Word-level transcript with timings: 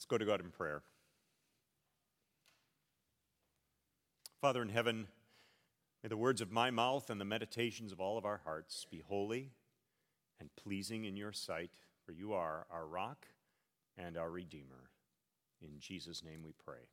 Let's 0.00 0.06
go 0.06 0.16
to 0.16 0.24
God 0.24 0.40
in 0.40 0.50
prayer. 0.50 0.80
Father 4.40 4.62
in 4.62 4.70
heaven, 4.70 5.08
may 6.02 6.08
the 6.08 6.16
words 6.16 6.40
of 6.40 6.50
my 6.50 6.70
mouth 6.70 7.10
and 7.10 7.20
the 7.20 7.26
meditations 7.26 7.92
of 7.92 8.00
all 8.00 8.16
of 8.16 8.24
our 8.24 8.40
hearts 8.42 8.86
be 8.90 9.02
holy 9.06 9.50
and 10.40 10.48
pleasing 10.56 11.04
in 11.04 11.18
your 11.18 11.32
sight, 11.32 11.72
for 12.06 12.12
you 12.12 12.32
are 12.32 12.66
our 12.70 12.86
rock 12.86 13.26
and 13.98 14.16
our 14.16 14.30
Redeemer. 14.30 14.88
In 15.60 15.78
Jesus' 15.78 16.24
name 16.24 16.42
we 16.42 16.52
pray. 16.64 16.88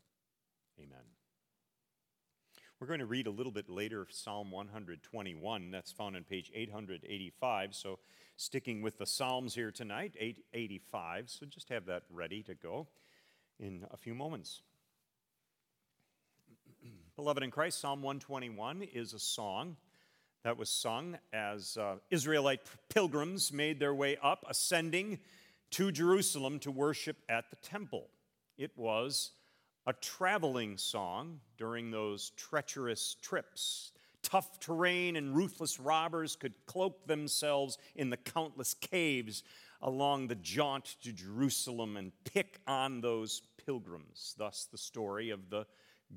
Amen. 0.77 1.05
We're 2.79 2.85
going 2.85 2.99
to 2.99 3.07
read 3.07 3.25
a 3.25 3.31
little 3.31 3.51
bit 3.51 3.71
later 3.71 4.05
Psalm 4.11 4.51
121. 4.51 5.71
That's 5.71 5.91
found 5.91 6.15
on 6.15 6.23
page 6.23 6.51
885. 6.53 7.73
So, 7.73 7.97
sticking 8.35 8.83
with 8.83 8.99
the 8.99 9.05
Psalms 9.07 9.55
here 9.55 9.71
tonight, 9.71 10.13
885. 10.15 11.27
So, 11.27 11.47
just 11.47 11.69
have 11.69 11.87
that 11.87 12.03
ready 12.11 12.43
to 12.43 12.53
go 12.53 12.85
in 13.59 13.83
a 13.89 13.97
few 13.97 14.13
moments. 14.13 14.61
Beloved 17.15 17.41
in 17.41 17.49
Christ, 17.49 17.81
Psalm 17.81 18.03
121 18.03 18.83
is 18.83 19.13
a 19.13 19.19
song 19.19 19.77
that 20.43 20.55
was 20.55 20.69
sung 20.69 21.17
as 21.33 21.77
uh, 21.77 21.95
Israelite 22.11 22.61
pilgrims 22.93 23.51
made 23.51 23.79
their 23.79 23.95
way 23.95 24.17
up, 24.21 24.45
ascending 24.47 25.17
to 25.71 25.91
Jerusalem 25.91 26.59
to 26.59 26.69
worship 26.69 27.17
at 27.27 27.49
the 27.49 27.55
temple. 27.55 28.11
It 28.55 28.69
was 28.75 29.31
a 29.87 29.93
traveling 29.93 30.77
song 30.77 31.39
during 31.57 31.89
those 31.89 32.31
treacherous 32.31 33.15
trips. 33.21 33.93
Tough 34.21 34.59
terrain 34.59 35.15
and 35.15 35.33
ruthless 35.33 35.79
robbers 35.79 36.35
could 36.35 36.53
cloak 36.65 37.07
themselves 37.07 37.77
in 37.95 38.09
the 38.09 38.17
countless 38.17 38.73
caves 38.73 39.43
along 39.81 40.27
the 40.27 40.35
jaunt 40.35 40.97
to 41.01 41.13
Jerusalem 41.13 41.95
and 41.95 42.11
pick 42.25 42.59
on 42.67 42.99
those 42.99 43.41
pilgrims. 43.65 44.35
Thus, 44.37 44.67
the 44.69 44.77
story 44.77 45.29
of 45.29 45.49
the 45.49 45.65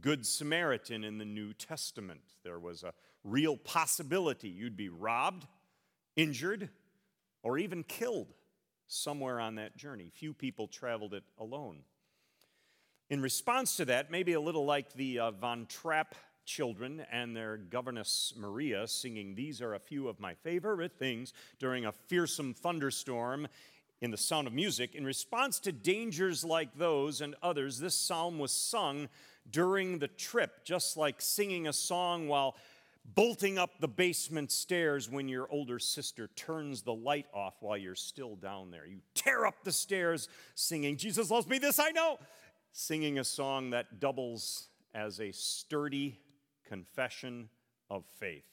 Good 0.01 0.27
Samaritan 0.27 1.05
in 1.05 1.19
the 1.19 1.25
New 1.25 1.53
Testament. 1.53 2.23
There 2.43 2.59
was 2.59 2.83
a 2.83 2.93
real 3.23 3.57
possibility 3.57 4.49
you'd 4.49 4.77
be 4.77 4.89
robbed, 4.89 5.47
injured, 6.17 6.71
or 7.45 7.59
even 7.59 7.85
killed 7.85 8.35
somewhere 8.89 9.39
on 9.39 9.55
that 9.57 9.77
journey. 9.77 10.11
Few 10.13 10.35
people 10.35 10.67
traveled 10.67 11.15
it 11.15 11.25
alone. 11.39 11.83
In 13.11 13.21
response 13.21 13.77
to 13.79 13.85
that, 13.87 14.13
maybe 14.13 14.35
a 14.35 14.41
little 14.41 14.65
like 14.65 14.93
the 14.93 15.19
uh, 15.19 15.31
Von 15.33 15.67
Trapp 15.67 16.15
children 16.45 17.05
and 17.11 17.37
their 17.37 17.57
governess 17.57 18.33
Maria 18.37 18.87
singing, 18.87 19.35
These 19.35 19.61
are 19.61 19.75
a 19.75 19.81
few 19.81 20.07
of 20.07 20.21
my 20.21 20.35
favorite 20.35 20.93
things 20.97 21.33
during 21.59 21.85
a 21.85 21.91
fearsome 21.91 22.55
thunderstorm 22.55 23.49
in 24.01 24.13
the 24.13 24.17
sound 24.17 24.47
of 24.47 24.53
music. 24.53 24.95
In 24.95 25.05
response 25.05 25.59
to 25.61 25.73
dangers 25.73 26.45
like 26.45 26.79
those 26.79 27.21
and 27.21 27.35
others, 27.43 27.81
this 27.81 27.97
psalm 27.97 28.39
was 28.39 28.53
sung 28.53 29.09
during 29.51 29.99
the 29.99 30.07
trip, 30.07 30.65
just 30.65 30.97
like 30.97 31.21
singing 31.21 31.67
a 31.67 31.73
song 31.73 32.29
while 32.29 32.55
bolting 33.17 33.59
up 33.59 33.81
the 33.81 33.89
basement 33.89 34.53
stairs 34.53 35.11
when 35.11 35.29
your 35.29 35.51
older 35.51 35.81
sister 35.81 36.29
turns 36.37 36.83
the 36.83 36.95
light 36.95 37.27
off 37.35 37.55
while 37.59 37.77
you're 37.77 37.97
still 37.97 38.37
down 38.37 38.71
there. 38.71 38.87
You 38.87 39.01
tear 39.15 39.47
up 39.47 39.65
the 39.65 39.73
stairs 39.73 40.29
singing, 40.55 40.97
Jesus 40.97 41.29
loves 41.29 41.49
me, 41.49 41.59
this 41.59 41.81
I 41.81 41.91
know 41.91 42.21
singing 42.73 43.19
a 43.19 43.25
song 43.25 43.71
that 43.71 44.01
doubles 44.01 44.69
as 44.95 45.21
a 45.21 45.33
sturdy 45.33 46.19
confession 46.67 47.49
of 47.89 48.05
faith. 48.19 48.45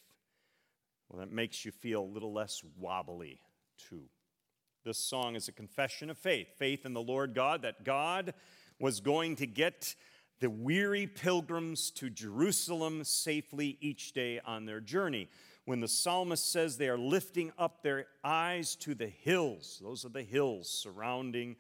Well, 1.10 1.20
that 1.20 1.32
makes 1.32 1.64
you 1.64 1.72
feel 1.72 2.02
a 2.02 2.14
little 2.14 2.34
less 2.34 2.64
wobbly, 2.78 3.40
too. 3.90 4.04
This 4.84 4.98
song 4.98 5.36
is 5.36 5.48
a 5.48 5.52
confession 5.52 6.10
of 6.10 6.18
faith 6.18 6.48
faith 6.58 6.86
in 6.86 6.94
the 6.94 7.02
Lord 7.02 7.34
God, 7.34 7.62
that 7.62 7.84
God 7.84 8.34
was 8.80 9.00
going 9.00 9.36
to 9.38 9.48
get 9.48 9.96
the 10.40 10.50
weary 10.50 11.08
pilgrims 11.08 11.92
to 11.92 12.10
Jerusalem 12.10 13.04
safely 13.04 13.78
each 13.82 14.14
day 14.14 14.40
on 14.46 14.66
their 14.66 14.80
journey. 14.80 15.30
When 15.66 15.80
the 15.80 15.88
psalmist 15.88 16.50
says 16.52 16.78
they 16.78 16.90
are 16.90 16.98
lifting 16.98 17.52
up 17.58 17.82
their 17.82 18.06
eyes 18.24 18.76
to 18.78 18.96
the 18.96 19.08
hills, 19.08 19.82
those 19.84 20.06
are 20.06 20.10
the 20.10 20.24
hills 20.24 20.70
surrounding 20.70 21.58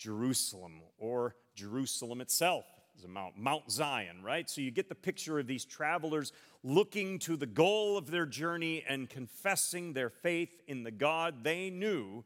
Jerusalem 0.00 0.80
or 0.98 1.36
Jerusalem 1.54 2.20
itself 2.20 2.64
is 2.98 3.04
a 3.04 3.08
mount, 3.08 3.36
Mount 3.36 3.70
Zion, 3.70 4.22
right? 4.22 4.48
So 4.48 4.62
you 4.62 4.70
get 4.70 4.88
the 4.88 4.94
picture 4.94 5.38
of 5.38 5.46
these 5.46 5.64
travelers 5.64 6.32
looking 6.64 7.18
to 7.20 7.36
the 7.36 7.46
goal 7.46 7.98
of 7.98 8.10
their 8.10 8.26
journey 8.26 8.82
and 8.88 9.08
confessing 9.08 9.92
their 9.92 10.10
faith 10.10 10.62
in 10.66 10.82
the 10.82 10.90
God 10.90 11.44
they 11.44 11.68
knew 11.68 12.24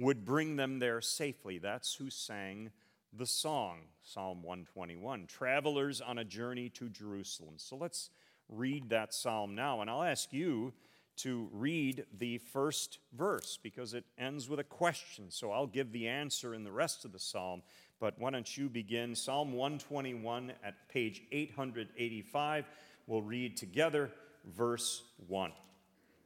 would 0.00 0.24
bring 0.24 0.56
them 0.56 0.80
there 0.80 1.00
safely. 1.00 1.58
That's 1.58 1.94
who 1.94 2.10
sang 2.10 2.70
the 3.12 3.26
song, 3.26 3.82
Psalm 4.02 4.42
121, 4.42 5.26
Travelers 5.26 6.00
on 6.00 6.18
a 6.18 6.24
Journey 6.24 6.70
to 6.70 6.88
Jerusalem. 6.88 7.54
So 7.56 7.76
let's 7.76 8.10
read 8.48 8.88
that 8.90 9.14
psalm 9.14 9.54
now, 9.54 9.80
and 9.80 9.88
I'll 9.88 10.02
ask 10.02 10.32
you 10.32 10.72
to 11.18 11.48
read 11.52 12.04
the 12.18 12.38
first 12.38 12.98
verse 13.16 13.58
because 13.62 13.94
it 13.94 14.04
ends 14.18 14.48
with 14.48 14.58
a 14.58 14.64
question. 14.64 15.26
So 15.30 15.52
I'll 15.52 15.66
give 15.66 15.92
the 15.92 16.08
answer 16.08 16.54
in 16.54 16.64
the 16.64 16.72
rest 16.72 17.04
of 17.04 17.12
the 17.12 17.18
psalm. 17.18 17.62
But 18.00 18.18
why 18.18 18.30
don't 18.30 18.56
you 18.56 18.68
begin 18.68 19.14
Psalm 19.14 19.52
121 19.52 20.52
at 20.64 20.88
page 20.88 21.22
885? 21.30 22.64
We'll 23.06 23.22
read 23.22 23.56
together 23.56 24.10
verse 24.56 25.02
1. 25.28 25.52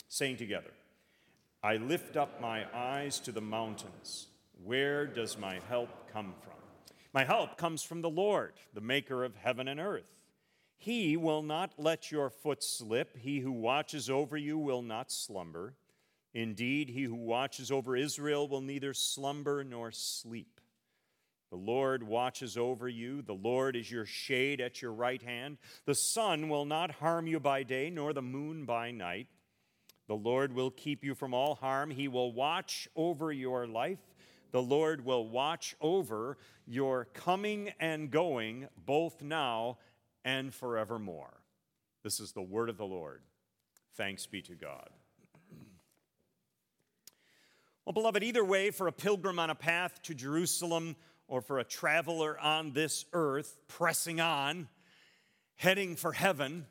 Saying 0.08 0.36
together, 0.36 0.70
I 1.62 1.76
lift 1.76 2.16
up 2.16 2.41
my 2.41 2.64
eyes 2.74 3.18
to 3.20 3.32
the 3.32 3.41
mountains. 3.41 4.28
Where 4.64 5.06
does 5.06 5.36
my 5.36 5.60
help 5.68 5.91
come 6.12 6.34
from? 6.41 6.53
My 7.12 7.24
help 7.24 7.56
comes 7.56 7.82
from 7.82 8.03
the 8.03 8.10
Lord, 8.10 8.53
the 8.72 8.80
maker 8.80 9.24
of 9.24 9.34
heaven 9.36 9.68
and 9.68 9.80
earth. 9.80 10.12
He 10.76 11.16
will 11.16 11.42
not 11.42 11.72
let 11.78 12.12
your 12.12 12.31
foot 12.31 12.62
slip. 12.62 13.16
He 13.16 13.41
who 13.41 13.53
watches 13.53 14.09
over 14.10 14.37
you 14.37 14.59
will 14.59 14.82
not 14.82 15.10
slumber. 15.10 15.75
Indeed, 16.34 16.91
he 16.91 17.04
who 17.04 17.14
watches 17.14 17.70
over 17.70 17.97
Israel 17.97 18.47
will 18.47 18.60
neither 18.60 18.92
slumber 18.92 19.65
nor 19.65 19.91
sleep. 19.91 20.60
The 21.50 21.56
Lord 21.56 22.03
watches 22.03 22.56
over 22.56 22.88
you. 22.88 23.22
The 23.22 23.32
Lord 23.32 23.76
is 23.76 23.91
your 23.91 24.04
shade 24.04 24.60
at 24.60 24.82
your 24.82 24.92
right 24.92 25.22
hand. 25.22 25.59
The 25.86 25.94
sun 25.94 26.48
will 26.48 26.65
not 26.65 26.91
harm 26.91 27.26
you 27.26 27.41
by 27.41 27.62
day, 27.62 27.88
nor 27.88 28.12
the 28.12 28.22
moon 28.22 28.65
by 28.65 28.91
night. 28.91 29.28
The 30.09 30.16
Lord 30.16 30.53
will 30.53 30.70
keep 30.70 31.04
you 31.04 31.15
from 31.15 31.32
all 31.32 31.54
harm. 31.54 31.91
He 31.91 32.09
will 32.09 32.32
watch 32.32 32.88
over 32.94 33.32
your 33.32 33.66
life. 33.66 33.98
The 34.53 34.62
Lord 34.62 35.04
will 35.04 35.28
watch 35.28 35.75
over 35.81 36.38
your 36.66 37.06
coming 37.06 37.72
and 37.81 38.10
going, 38.10 38.69
both 38.84 39.22
now 39.22 39.78
and 40.26 40.53
forevermore. 40.53 41.41
This 42.03 42.19
is 42.19 42.32
the 42.32 42.42
word 42.42 42.69
of 42.69 42.76
the 42.76 42.84
Lord. 42.84 43.22
Thanks 43.97 44.26
be 44.26 44.42
to 44.42 44.54
God. 44.54 44.91
Well, 47.84 47.92
beloved, 47.92 48.25
either 48.25 48.44
way, 48.44 48.72
for 48.72 48.88
a 48.88 48.92
pilgrim 48.92 49.38
on 49.38 49.50
a 49.50 49.54
path 49.54 50.03
to 50.03 50.15
Jerusalem 50.15 50.97
or 51.28 51.41
for 51.41 51.60
a 51.60 51.65
traveler 51.65 52.38
on 52.41 52.72
this 52.72 53.04
earth 53.12 53.56
pressing 53.69 54.20
on, 54.20 54.69
heading 55.54 55.94
for 55.94 56.12
heaven, 56.12 56.66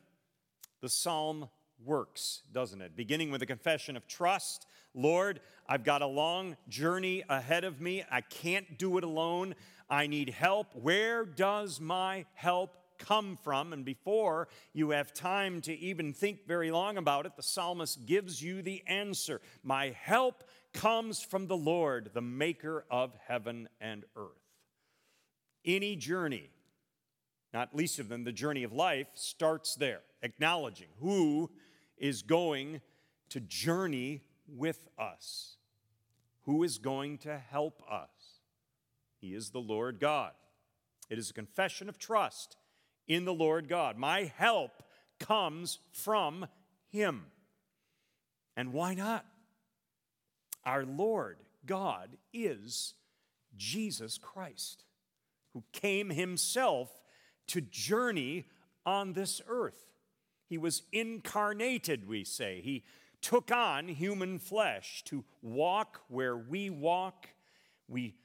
the 0.81 0.89
psalm 0.89 1.47
works, 1.83 2.41
doesn't 2.51 2.81
it? 2.81 2.97
Beginning 2.97 3.31
with 3.31 3.41
a 3.41 3.45
confession 3.45 3.95
of 3.95 4.05
trust 4.07 4.67
Lord, 4.97 5.41
I've 5.67 5.83
got 5.83 6.01
a 6.01 6.07
long 6.07 6.55
journey 6.69 7.21
ahead 7.27 7.65
of 7.65 7.81
me. 7.81 8.05
I 8.09 8.21
can't 8.21 8.79
do 8.79 8.97
it 8.97 9.03
alone. 9.03 9.55
I 9.89 10.07
need 10.07 10.29
help. 10.29 10.73
Where 10.73 11.25
does 11.25 11.81
my 11.81 12.23
help 12.33 12.77
come 12.97 13.38
from. 13.44 13.73
And 13.73 13.85
before 13.85 14.47
you 14.73 14.91
have 14.91 15.13
time 15.13 15.61
to 15.61 15.73
even 15.78 16.13
think 16.13 16.47
very 16.47 16.72
long 16.72 16.97
about 16.97 17.25
it, 17.25 17.35
the 17.35 17.44
psalmist 17.44 18.06
gives 18.06 18.42
you 18.42 18.62
the 18.62 18.83
answer 18.88 19.42
My 19.63 19.95
help 20.01 20.44
comes 20.74 21.21
from 21.21 21.47
the 21.47 21.57
Lord, 21.57 22.12
the 22.13 22.21
maker 22.21 22.86
of 22.92 23.13
heaven 23.27 23.69
and 23.80 24.03
earth. 24.15 24.30
Any 25.63 25.95
journey, 25.95 26.50
not 27.53 27.75
least 27.75 28.00
of 28.00 28.09
them 28.09 28.24
the 28.24 28.31
journey 28.31 28.63
of 28.63 28.74
life, 28.74 29.07
starts 29.13 29.75
there, 29.75 30.01
acknowledging 30.21 30.88
who 31.00 31.50
is 31.97 32.21
going 32.21 32.81
to 33.30 33.39
journey 33.39 34.21
with 34.47 34.88
us, 35.00 35.56
who 36.44 36.63
is 36.63 36.77
going 36.77 37.18
to 37.19 37.38
help 37.38 37.81
us. 37.89 38.09
He 39.19 39.33
is 39.33 39.50
the 39.50 39.59
Lord 39.59 40.00
God. 40.00 40.31
It 41.09 41.18
is 41.18 41.30
a 41.30 41.33
confession 41.33 41.89
of 41.89 41.97
trust 41.97 42.57
in 43.07 43.25
the 43.25 43.34
Lord 43.34 43.68
God. 43.68 43.98
My 43.98 44.31
help 44.38 44.84
comes 45.19 45.80
from 45.92 46.48
Him. 46.90 47.25
And 48.56 48.74
why 48.74 48.94
not? 48.94 49.25
Our 50.66 50.86
Lord 50.86 51.38
God 51.66 52.18
is 52.34 52.94
Jesus 53.56 54.18
Christ, 54.18 54.84
who 55.54 55.63
came 55.72 56.10
Himself 56.10 56.90
to 57.48 57.62
journey 57.62 58.46
on 58.86 59.13
this 59.13 59.42
earth. 59.48 59.86
He 60.48 60.57
was 60.57 60.84
incarnated, 60.92 62.07
we 62.07 62.24
say. 62.24 62.62
He 62.62 62.84
took 63.22 63.52
on 63.52 63.88
human 63.88 64.38
flesh 64.38 65.04
to 65.06 65.24
walk 65.42 66.02
where 66.07 66.38
we 66.38 66.69
walk. 66.69 67.28
We 67.88 68.16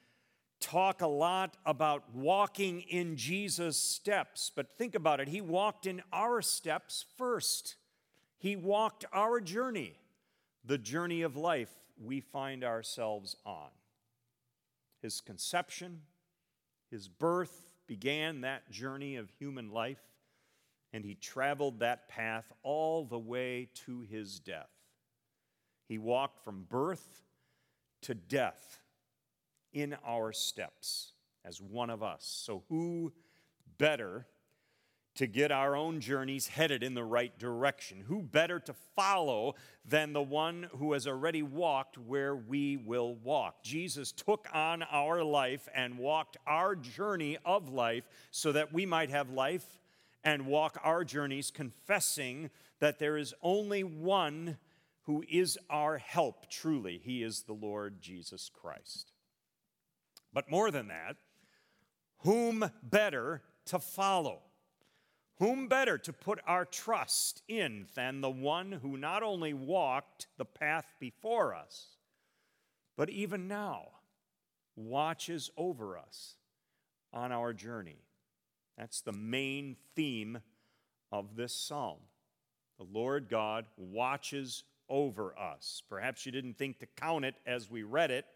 talk 0.60 1.02
a 1.02 1.06
lot 1.06 1.56
about 1.64 2.14
walking 2.14 2.82
in 2.82 3.16
Jesus' 3.16 3.78
steps, 3.78 4.52
but 4.54 4.70
think 4.70 4.94
about 4.94 5.20
it. 5.20 5.28
He 5.28 5.40
walked 5.40 5.86
in 5.86 6.02
our 6.12 6.42
steps 6.42 7.04
first. 7.16 7.76
He 8.38 8.56
walked 8.56 9.04
our 9.12 9.40
journey, 9.40 9.94
the 10.64 10.78
journey 10.78 11.22
of 11.22 11.36
life 11.36 11.72
we 12.02 12.20
find 12.20 12.64
ourselves 12.64 13.36
on. 13.44 13.68
His 15.02 15.20
conception, 15.20 16.02
his 16.90 17.08
birth 17.08 17.70
began 17.86 18.42
that 18.42 18.70
journey 18.70 19.16
of 19.16 19.30
human 19.38 19.70
life, 19.70 20.02
and 20.92 21.04
he 21.04 21.14
traveled 21.14 21.80
that 21.80 22.08
path 22.08 22.52
all 22.62 23.04
the 23.04 23.18
way 23.18 23.68
to 23.86 24.02
his 24.02 24.38
death. 24.38 24.70
He 25.88 25.98
walked 25.98 26.44
from 26.44 26.66
birth 26.68 27.24
to 28.02 28.14
death 28.14 28.78
in 29.72 29.96
our 30.06 30.32
steps 30.32 31.12
as 31.44 31.60
one 31.60 31.90
of 31.90 32.02
us. 32.02 32.24
So, 32.44 32.64
who 32.68 33.12
better 33.78 34.26
to 35.16 35.26
get 35.26 35.50
our 35.50 35.76
own 35.76 36.00
journeys 36.00 36.46
headed 36.46 36.82
in 36.82 36.94
the 36.94 37.04
right 37.04 37.36
direction? 37.38 38.04
Who 38.06 38.22
better 38.22 38.60
to 38.60 38.74
follow 38.94 39.54
than 39.84 40.12
the 40.12 40.22
one 40.22 40.68
who 40.76 40.92
has 40.92 41.06
already 41.06 41.42
walked 41.42 41.98
where 41.98 42.36
we 42.36 42.76
will 42.76 43.16
walk? 43.16 43.62
Jesus 43.62 44.12
took 44.12 44.46
on 44.52 44.82
our 44.84 45.22
life 45.22 45.68
and 45.74 45.98
walked 45.98 46.36
our 46.46 46.76
journey 46.76 47.38
of 47.44 47.68
life 47.70 48.04
so 48.30 48.52
that 48.52 48.72
we 48.72 48.86
might 48.86 49.10
have 49.10 49.30
life 49.30 49.78
and 50.22 50.46
walk 50.46 50.78
our 50.84 51.04
journeys, 51.04 51.50
confessing 51.50 52.50
that 52.78 52.98
there 52.98 53.16
is 53.16 53.34
only 53.42 53.82
one 53.82 54.58
who 55.02 55.24
is 55.28 55.58
our 55.68 55.98
help, 55.98 56.48
truly. 56.50 57.00
He 57.02 57.22
is 57.22 57.42
the 57.42 57.52
Lord 57.52 58.00
Jesus 58.00 58.50
Christ. 58.52 59.09
But 60.32 60.50
more 60.50 60.70
than 60.70 60.88
that, 60.88 61.16
whom 62.18 62.70
better 62.82 63.42
to 63.66 63.78
follow? 63.78 64.42
Whom 65.38 65.68
better 65.68 65.96
to 65.96 66.12
put 66.12 66.38
our 66.46 66.66
trust 66.66 67.42
in 67.48 67.86
than 67.94 68.20
the 68.20 68.30
one 68.30 68.72
who 68.72 68.96
not 68.96 69.22
only 69.22 69.54
walked 69.54 70.26
the 70.36 70.44
path 70.44 70.94
before 71.00 71.54
us, 71.54 71.96
but 72.96 73.08
even 73.08 73.48
now 73.48 73.88
watches 74.76 75.50
over 75.56 75.96
us 75.96 76.34
on 77.12 77.32
our 77.32 77.54
journey? 77.54 78.04
That's 78.76 79.00
the 79.00 79.12
main 79.12 79.76
theme 79.96 80.40
of 81.10 81.36
this 81.36 81.54
psalm. 81.54 81.98
The 82.78 82.86
Lord 82.92 83.28
God 83.28 83.64
watches 83.76 84.64
over 84.88 85.38
us. 85.38 85.82
Perhaps 85.88 86.26
you 86.26 86.32
didn't 86.32 86.58
think 86.58 86.78
to 86.80 86.86
count 86.96 87.24
it 87.24 87.34
as 87.46 87.70
we 87.70 87.82
read 87.82 88.10
it, 88.10 88.26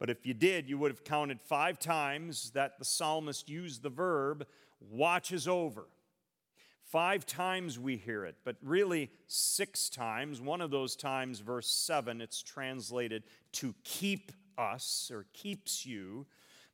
but 0.00 0.08
if 0.08 0.24
you 0.24 0.32
did, 0.32 0.68
you 0.68 0.78
would 0.78 0.90
have 0.90 1.04
counted 1.04 1.42
five 1.42 1.78
times 1.78 2.52
that 2.52 2.78
the 2.78 2.86
psalmist 2.86 3.50
used 3.50 3.82
the 3.82 3.90
verb 3.90 4.46
watches 4.80 5.46
over. 5.46 5.86
Five 6.82 7.26
times 7.26 7.78
we 7.78 7.96
hear 7.96 8.24
it, 8.24 8.36
but 8.42 8.56
really 8.62 9.10
six 9.26 9.90
times. 9.90 10.40
One 10.40 10.62
of 10.62 10.70
those 10.70 10.96
times, 10.96 11.40
verse 11.40 11.68
7, 11.68 12.22
it's 12.22 12.42
translated 12.42 13.24
to 13.52 13.74
keep 13.84 14.32
us 14.56 15.10
or 15.12 15.26
keeps 15.34 15.84
you. 15.84 16.26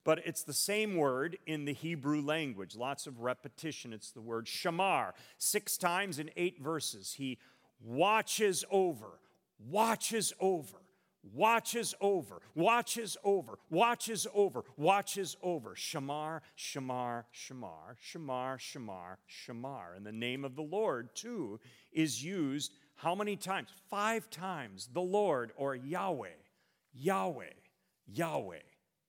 But 0.05 0.21
it's 0.25 0.45
the 0.45 0.55
same 0.55 0.97
word 0.97 1.37
in 1.47 1.65
the 1.65 1.73
Hebrew 1.73 2.23
language. 2.23 2.77
Lots 2.77 3.09
of 3.09 3.21
repetition. 3.23 3.93
It's 3.93 4.13
the 4.13 4.21
word 4.21 4.47
shamar. 4.47 5.15
Six 5.37 5.77
times 5.77 6.21
in 6.21 6.31
eight 6.37 6.63
verses. 6.63 7.15
He 7.15 7.39
watches 7.83 8.65
over, 8.71 9.19
watches 9.59 10.33
over 10.39 10.79
watches 11.33 11.95
over, 12.01 12.41
watches 12.55 13.17
over, 13.25 13.59
watches 13.71 14.27
over, 14.35 14.65
watches 14.77 15.37
over. 15.43 15.75
Shamar, 15.75 16.41
Shamar, 16.57 17.25
Shamar, 17.35 17.97
Shamar, 18.01 18.59
Shamar, 18.59 19.17
Shamar. 19.29 19.97
And 19.97 20.07
the 20.07 20.13
name 20.13 20.45
of 20.45 20.57
the 20.57 20.63
Lord, 20.63 21.15
too, 21.15 21.61
is 21.93 22.23
used 22.23 22.73
how 22.97 23.15
many 23.15 23.37
times? 23.37 23.69
Five 23.91 24.31
times. 24.31 24.89
The 24.93 25.01
Lord, 25.01 25.53
or 25.57 25.75
Yahweh, 25.75 26.29
Yahweh, 26.95 27.45
Yahweh, 28.07 28.57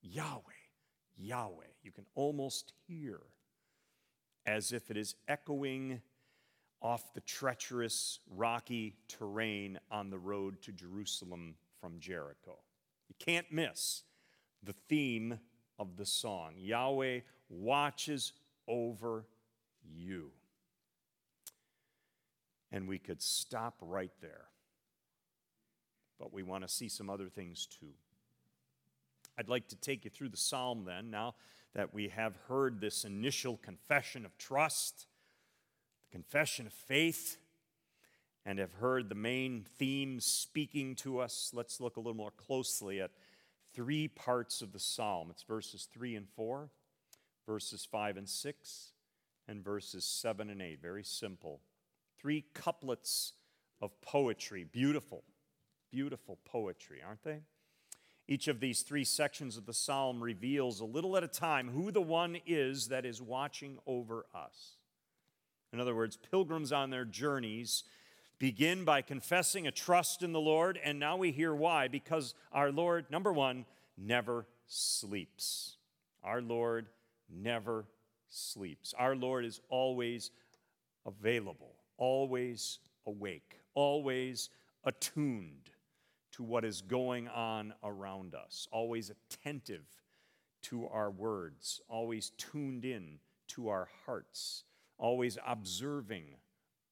Yahweh, 0.01 0.41
Yahweh. 1.17 1.63
You 1.83 1.91
can 1.91 2.05
almost 2.15 2.73
hear 2.87 3.19
as 4.45 4.71
if 4.71 4.91
it 4.91 4.97
is 4.97 5.15
echoing 5.27 6.01
off 6.81 7.13
the 7.13 7.21
treacherous, 7.21 8.19
rocky 8.29 8.95
terrain 9.07 9.79
on 9.89 10.09
the 10.09 10.19
road 10.19 10.61
to 10.61 10.71
Jerusalem 10.71 11.55
from 11.79 11.99
Jericho. 11.99 12.57
You 13.07 13.15
can't 13.19 13.51
miss 13.51 14.03
the 14.63 14.75
theme 14.89 15.39
of 15.79 15.97
the 15.97 16.05
song 16.05 16.53
Yahweh 16.57 17.21
watches 17.49 18.33
over 18.67 19.25
you. 19.83 20.31
And 22.71 22.87
we 22.87 22.99
could 22.99 23.21
stop 23.21 23.75
right 23.81 24.11
there. 24.21 24.45
But 26.19 26.33
we 26.33 26.43
want 26.43 26.67
to 26.67 26.73
see 26.73 26.89
some 26.89 27.09
other 27.09 27.29
things 27.29 27.65
too. 27.65 27.93
I'd 29.37 29.49
like 29.49 29.67
to 29.69 29.75
take 29.75 30.03
you 30.03 30.11
through 30.11 30.29
the 30.29 30.37
psalm 30.37 30.83
then, 30.85 31.11
now 31.11 31.35
that 31.75 31.93
we 31.93 32.07
have 32.09 32.35
heard 32.47 32.81
this 32.81 33.05
initial 33.05 33.57
confession 33.57 34.25
of 34.25 34.35
trust, 34.37 35.05
the 36.09 36.11
confession 36.11 36.65
of 36.65 36.73
faith 36.73 37.37
and 38.47 38.59
have 38.59 38.71
heard 38.75 39.09
the 39.09 39.15
main 39.15 39.65
themes 39.77 40.23
speaking 40.23 40.95
to 40.95 41.19
us, 41.19 41.51
let's 41.53 41.81
look 41.81 41.97
a 41.97 41.99
little 41.99 42.13
more 42.13 42.31
closely 42.31 43.01
at 43.01 43.11
three 43.73 44.07
parts 44.07 44.61
of 44.61 44.71
the 44.71 44.79
psalm. 44.79 45.27
It's 45.29 45.43
verses 45.43 45.85
3 45.93 46.15
and 46.15 46.29
4, 46.29 46.69
verses 47.45 47.85
5 47.91 48.15
and 48.15 48.29
6, 48.29 48.91
and 49.49 49.61
verses 49.61 50.05
7 50.05 50.49
and 50.49 50.61
8. 50.61 50.81
Very 50.81 51.03
simple. 51.03 51.59
Three 52.21 52.45
couplets 52.53 53.33
of 53.81 53.99
poetry. 53.99 54.63
Beautiful, 54.63 55.25
beautiful 55.91 56.39
poetry, 56.45 57.01
aren't 57.05 57.25
they? 57.25 57.41
Each 58.29 58.47
of 58.47 58.61
these 58.61 58.81
three 58.81 59.03
sections 59.03 59.57
of 59.57 59.65
the 59.65 59.73
psalm 59.73 60.23
reveals 60.23 60.79
a 60.79 60.85
little 60.85 61.17
at 61.17 61.23
a 61.23 61.27
time 61.27 61.69
who 61.69 61.91
the 61.91 62.01
one 62.01 62.37
is 62.45 62.87
that 62.87 63.05
is 63.05 63.21
watching 63.21 63.77
over 63.85 64.25
us. 64.33 64.77
In 65.73 65.81
other 65.81 65.93
words, 65.93 66.15
pilgrims 66.15 66.71
on 66.71 66.91
their 66.91 67.03
journeys 67.03 67.83
begin 68.39 68.85
by 68.85 69.01
confessing 69.01 69.67
a 69.67 69.71
trust 69.71 70.23
in 70.23 70.31
the 70.31 70.39
Lord, 70.39 70.79
and 70.83 70.99
now 70.99 71.17
we 71.17 71.31
hear 71.31 71.53
why. 71.53 71.87
Because 71.87 72.35
our 72.51 72.71
Lord, 72.71 73.05
number 73.09 73.33
one, 73.33 73.65
never 73.97 74.45
sleeps. 74.67 75.77
Our 76.23 76.41
Lord 76.41 76.87
never 77.29 77.85
sleeps. 78.29 78.93
Our 78.97 79.15
Lord 79.15 79.45
is 79.45 79.61
always 79.69 80.31
available, 81.05 81.75
always 81.97 82.79
awake, 83.05 83.59
always 83.73 84.49
attuned 84.83 85.69
to 86.33 86.43
what 86.43 86.65
is 86.65 86.81
going 86.81 87.27
on 87.29 87.73
around 87.83 88.35
us, 88.35 88.67
always 88.71 89.09
attentive 89.09 89.85
to 90.63 90.87
our 90.87 91.09
words, 91.09 91.81
always 91.87 92.31
tuned 92.37 92.85
in 92.85 93.19
to 93.47 93.69
our 93.69 93.87
hearts, 94.05 94.65
always 94.97 95.37
observing 95.47 96.25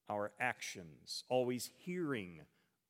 our 0.10 0.32
actions, 0.40 1.24
always 1.30 1.70
hearing 1.80 2.42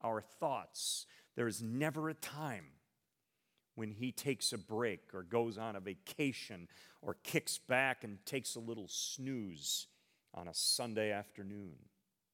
our 0.03 0.21
thoughts. 0.21 1.05
There 1.35 1.47
is 1.47 1.61
never 1.61 2.09
a 2.09 2.13
time 2.13 2.65
when 3.75 3.91
he 3.91 4.11
takes 4.11 4.53
a 4.53 4.57
break 4.57 5.13
or 5.13 5.23
goes 5.23 5.57
on 5.57 5.75
a 5.75 5.79
vacation 5.79 6.67
or 7.01 7.17
kicks 7.23 7.57
back 7.57 8.03
and 8.03 8.25
takes 8.25 8.55
a 8.55 8.59
little 8.59 8.87
snooze 8.87 9.87
on 10.33 10.47
a 10.47 10.53
Sunday 10.53 11.11
afternoon. 11.11 11.75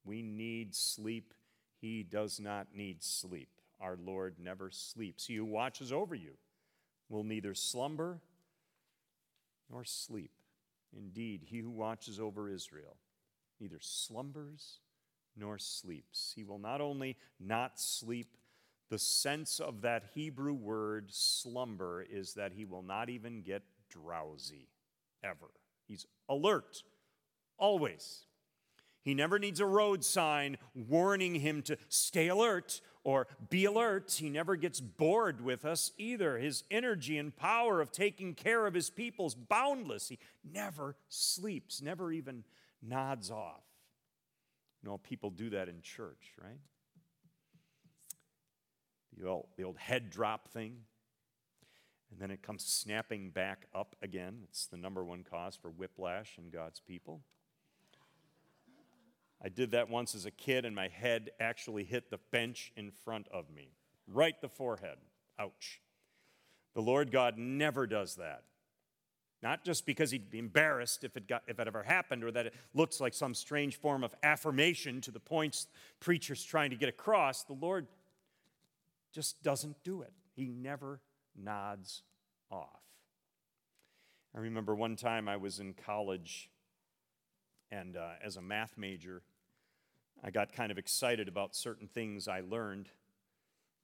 We 0.04 0.22
need 0.22 0.76
sleep. 0.76 1.34
He 1.80 2.04
does 2.04 2.40
not 2.40 2.68
need 2.76 3.04
sleep. 3.04 3.50
Our 3.80 3.98
Lord 4.04 4.36
never 4.40 4.70
sleeps. 4.72 5.26
He 5.26 5.36
who 5.36 5.46
watches 5.46 5.92
over 5.92 6.14
you 6.14 6.34
will 7.10 7.24
neither 7.24 7.56
slumber 7.56 8.20
nor 9.70 9.84
sleep. 9.84 10.32
Indeed, 10.96 11.42
he 11.46 11.60
who 11.60 11.70
watches 11.70 12.20
over 12.20 12.50
Israel 12.50 12.98
neither 13.62 13.80
slumbers 13.80 14.80
nor 15.38 15.58
sleeps. 15.58 16.34
He 16.36 16.44
will 16.44 16.60
not 16.60 16.82
only 16.82 17.16
not 17.40 17.80
sleep, 17.80 18.36
the 18.90 19.00
sense 19.00 19.60
of 19.62 19.82
that 19.82 20.04
Hebrew 20.14 20.54
word 20.54 21.08
slumber 21.12 22.02
is 22.02 22.34
that 22.34 22.52
he 22.52 22.66
will 22.66 22.84
not 22.84 23.10
even 23.10 23.42
get 23.42 23.64
drowsy 23.90 24.68
ever. 25.24 25.52
He's 25.88 26.06
alert, 26.28 26.84
always. 27.58 28.26
He 29.04 29.14
never 29.14 29.40
needs 29.40 29.60
a 29.60 29.66
road 29.66 30.04
sign 30.04 30.58
warning 30.76 31.36
him 31.36 31.62
to 31.64 31.78
stay 31.90 32.28
alert 32.28 32.82
or 33.04 33.28
be 33.50 33.66
alert. 33.66 34.12
He 34.20 34.30
never 34.30 34.56
gets 34.56 34.80
bored 34.80 35.42
with 35.42 35.66
us 35.66 35.92
either. 35.98 36.38
His 36.38 36.64
energy 36.70 37.18
and 37.18 37.36
power 37.36 37.82
of 37.82 37.92
taking 37.92 38.36
care 38.36 38.68
of 38.68 38.74
his 38.74 38.90
people 38.90 39.26
is 39.26 39.34
boundless. 39.34 40.10
He 40.10 40.20
never 40.44 40.96
sleeps, 41.10 41.82
never 41.82 42.12
even 42.12 42.44
nods 42.82 43.32
off. 43.32 43.64
You 44.82 44.90
know, 44.90 44.98
people 44.98 45.30
do 45.30 45.52
that 45.52 45.70
in 45.70 45.82
church, 45.82 46.34
right? 46.42 46.60
The 49.18 49.28
old, 49.28 49.48
the 49.58 49.64
old 49.64 49.78
head 49.78 50.10
drop 50.10 50.48
thing. 50.50 50.78
and 52.12 52.20
then 52.20 52.32
it 52.32 52.42
comes 52.42 52.66
snapping 52.66 53.30
back 53.30 53.68
up 53.74 53.96
again. 54.02 54.40
It's 54.50 54.66
the 54.68 54.78
number 54.78 55.04
one 55.04 55.24
cause 55.24 55.56
for 55.56 55.70
whiplash 55.70 56.38
in 56.38 56.50
God's 56.50 56.80
people. 56.80 57.22
I 59.44 59.50
did 59.50 59.72
that 59.72 59.90
once 59.90 60.14
as 60.14 60.26
a 60.26 60.32
kid, 60.32 60.66
and 60.66 60.76
my 60.76 60.88
head 60.88 61.32
actually 61.40 61.84
hit 61.84 62.12
the 62.12 62.20
bench 62.32 62.72
in 62.76 62.92
front 62.92 63.28
of 63.30 63.50
me, 63.50 63.70
right 64.08 64.40
the 64.40 64.50
forehead. 64.50 64.98
Ouch. 65.40 65.82
The 66.76 66.82
Lord 66.82 67.12
God 67.12 67.38
never 67.38 67.88
does 67.88 68.16
that. 68.16 68.44
Not 69.42 69.64
just 69.64 69.86
because 69.86 70.12
he'd 70.12 70.30
be 70.30 70.38
embarrassed 70.38 71.04
if 71.04 71.18
it, 71.18 71.28
got, 71.28 71.42
if 71.48 71.60
it 71.60 71.68
ever 71.68 71.82
happened 71.82 72.24
or 72.24 72.32
that 72.32 72.48
it 72.48 72.54
looks 72.76 73.02
like 73.02 73.14
some 73.14 73.34
strange 73.34 73.76
form 73.76 74.04
of 74.04 74.14
affirmation 74.22 75.02
to 75.02 75.12
the 75.12 75.20
points 75.20 75.68
preacher's 76.00 76.44
trying 76.44 76.70
to 76.70 76.76
get 76.76 76.90
across. 76.90 77.44
The 77.44 77.54
Lord 77.54 77.88
just 79.12 79.42
doesn't 79.42 79.84
do 79.84 80.04
it. 80.04 80.14
He 80.36 80.48
never 80.48 81.02
nods 81.36 82.04
off. 82.52 82.82
I 84.36 84.40
remember 84.40 84.76
one 84.76 84.96
time 84.96 85.28
I 85.28 85.38
was 85.38 85.60
in 85.60 85.74
college, 85.74 86.50
and 87.70 87.98
uh, 87.98 88.12
as 88.24 88.38
a 88.38 88.42
math 88.42 88.78
major, 88.78 89.24
I 90.24 90.30
got 90.30 90.54
kind 90.54 90.72
of 90.72 90.78
excited 90.78 91.28
about 91.28 91.56
certain 91.56 91.88
things 91.88 92.28
I 92.28 92.42
learned. 92.42 92.90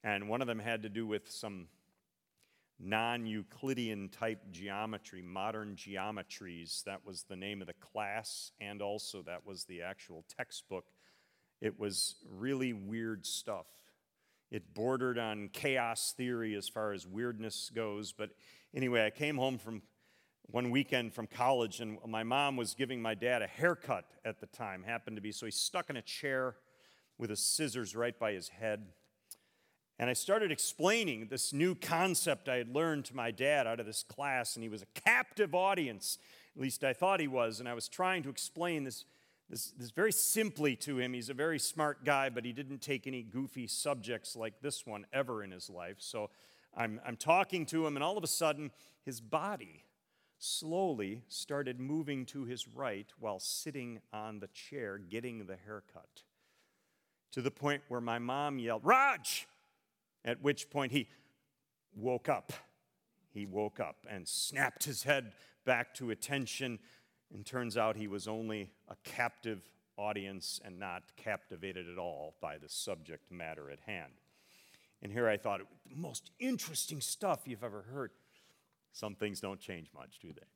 And 0.04 0.30
one 0.30 0.42
of 0.42 0.48
them 0.48 0.60
had 0.60 0.84
to 0.84 0.90
do 0.90 1.06
with 1.06 1.30
some 1.30 1.68
non 2.80 3.26
Euclidean 3.26 4.10
type 4.10 4.40
geometry, 4.52 5.22
modern 5.22 5.76
geometries. 5.76 6.84
That 6.84 7.06
was 7.06 7.24
the 7.24 7.36
name 7.36 7.62
of 7.62 7.68
the 7.68 7.74
class, 7.74 8.52
and 8.60 8.82
also 8.82 9.22
that 9.24 9.46
was 9.46 9.66
the 9.66 9.82
actual 9.82 10.24
textbook. 10.38 10.86
It 11.62 11.80
was 11.80 12.16
really 12.30 12.74
weird 12.74 13.26
stuff. 13.26 13.66
It 14.52 14.74
bordered 14.74 15.18
on 15.18 15.50
chaos 15.52 16.14
theory 16.16 16.56
as 16.56 16.70
far 16.70 16.94
as 16.94 17.06
weirdness 17.06 17.70
goes. 17.74 18.14
But 18.14 18.30
anyway, 18.74 19.06
I 19.06 19.10
came 19.10 19.38
home 19.38 19.58
from 19.58 19.82
one 20.44 20.70
weekend 20.70 21.14
from 21.14 21.28
college, 21.28 21.82
and 21.82 21.98
my 22.08 22.24
mom 22.24 22.56
was 22.56 22.74
giving 22.74 23.02
my 23.02 23.14
dad 23.14 23.42
a 23.42 23.48
haircut 23.48 24.06
at 24.24 24.40
the 24.40 24.48
time, 24.48 24.84
happened 24.84 25.18
to 25.18 25.22
be. 25.22 25.32
So 25.32 25.46
he's 25.46 25.60
stuck 25.60 25.90
in 25.90 25.98
a 25.98 26.02
chair 26.02 26.56
with 27.18 27.30
his 27.30 27.46
scissors 27.46 27.96
right 27.96 28.18
by 28.18 28.32
his 28.32 28.48
head. 28.48 28.88
And 30.00 30.10
I 30.10 30.14
started 30.14 30.52
explaining 30.52 31.28
this 31.28 31.54
new 31.54 31.74
concept 31.74 32.48
I 32.48 32.58
had 32.58 32.74
learned 32.74 33.06
to 33.06 33.16
my 33.16 33.32
dad 33.32 33.66
out 33.66 33.80
of 33.80 33.88
this 33.88 34.04
class, 34.04 34.56
and 34.56 34.64
he 34.64 34.70
was 34.70 34.84
a 34.84 35.02
captive 35.02 35.56
audience. 35.56 36.20
At 36.56 36.62
least 36.62 36.84
I 36.84 36.94
thought 36.94 37.20
he 37.20 37.28
was. 37.28 37.60
And 37.60 37.68
I 37.68 37.74
was 37.74 37.88
trying 37.88 38.22
to 38.24 38.30
explain 38.30 38.84
this, 38.84 39.06
this, 39.50 39.72
this 39.72 39.90
very 39.90 40.12
simply 40.12 40.76
to 40.78 41.00
him. 41.00 41.14
He's 41.14 41.30
a 41.30 41.34
very 41.34 41.58
smart 41.58 42.06
guy, 42.06 42.30
but 42.30 42.46
he 42.46 42.54
didn't 42.54 42.80
take 42.82 43.08
any 43.08 43.24
goofy 43.24 43.66
subjects 43.66 44.36
like 44.36 44.62
this 44.62 44.86
one 44.86 45.08
ever 45.12 45.44
in 45.44 45.50
his 45.52 45.68
life. 45.68 45.98
So 46.00 46.30
I'm, 46.76 47.02
I'm 47.06 47.18
talking 47.18 47.66
to 47.68 47.88
him, 47.88 47.98
and 47.98 48.04
all 48.04 48.20
of 48.20 48.24
a 48.24 48.28
sudden, 48.28 48.72
his 49.04 49.20
body 49.20 49.84
slowly 50.38 51.24
started 51.28 51.80
moving 51.80 52.24
to 52.28 52.46
his 52.46 52.68
right 52.68 53.08
while 53.20 53.40
sitting 53.40 54.00
on 54.14 54.40
the 54.40 54.48
chair 54.48 55.00
getting 55.00 55.48
the 55.48 55.56
haircut. 55.66 56.22
To 57.32 57.42
the 57.42 57.50
point 57.50 57.82
where 57.88 58.02
my 58.02 58.20
mom 58.20 58.60
yelled, 58.60 58.86
Raj! 58.86 59.48
At 60.28 60.42
which 60.44 60.70
point 60.70 60.92
he 60.92 61.08
woke 61.96 62.28
up. 62.28 62.52
He 63.34 63.46
woke 63.46 63.80
up 63.80 64.06
and 64.10 64.28
snapped 64.28 64.84
his 64.84 65.04
head 65.04 65.32
back 65.66 65.94
to 65.96 66.12
attention. 66.12 66.80
And 67.34 67.46
turns 67.46 67.78
out 67.78 67.96
he 67.96 68.08
was 68.08 68.28
only 68.28 68.72
a 68.90 68.96
captive 69.04 69.62
audience 69.98 70.60
and 70.64 70.78
not 70.78 71.04
captivated 71.16 71.90
at 71.90 71.98
all 71.98 72.36
by 72.42 72.58
the 72.58 72.70
subject 72.70 73.32
matter 73.32 73.72
at 73.72 73.80
hand. 73.80 74.12
And 75.02 75.12
here 75.12 75.30
I 75.30 75.38
thought, 75.38 75.62
the 75.90 75.96
most 75.96 76.32
interesting 76.40 77.02
stuff 77.02 77.42
you've 77.46 77.64
ever 77.64 77.84
heard. 77.84 78.12
Some 78.92 79.16
things 79.16 79.40
don't 79.40 79.60
change 79.60 79.90
much, 79.94 80.20
do 80.20 80.34
they? 80.34 80.48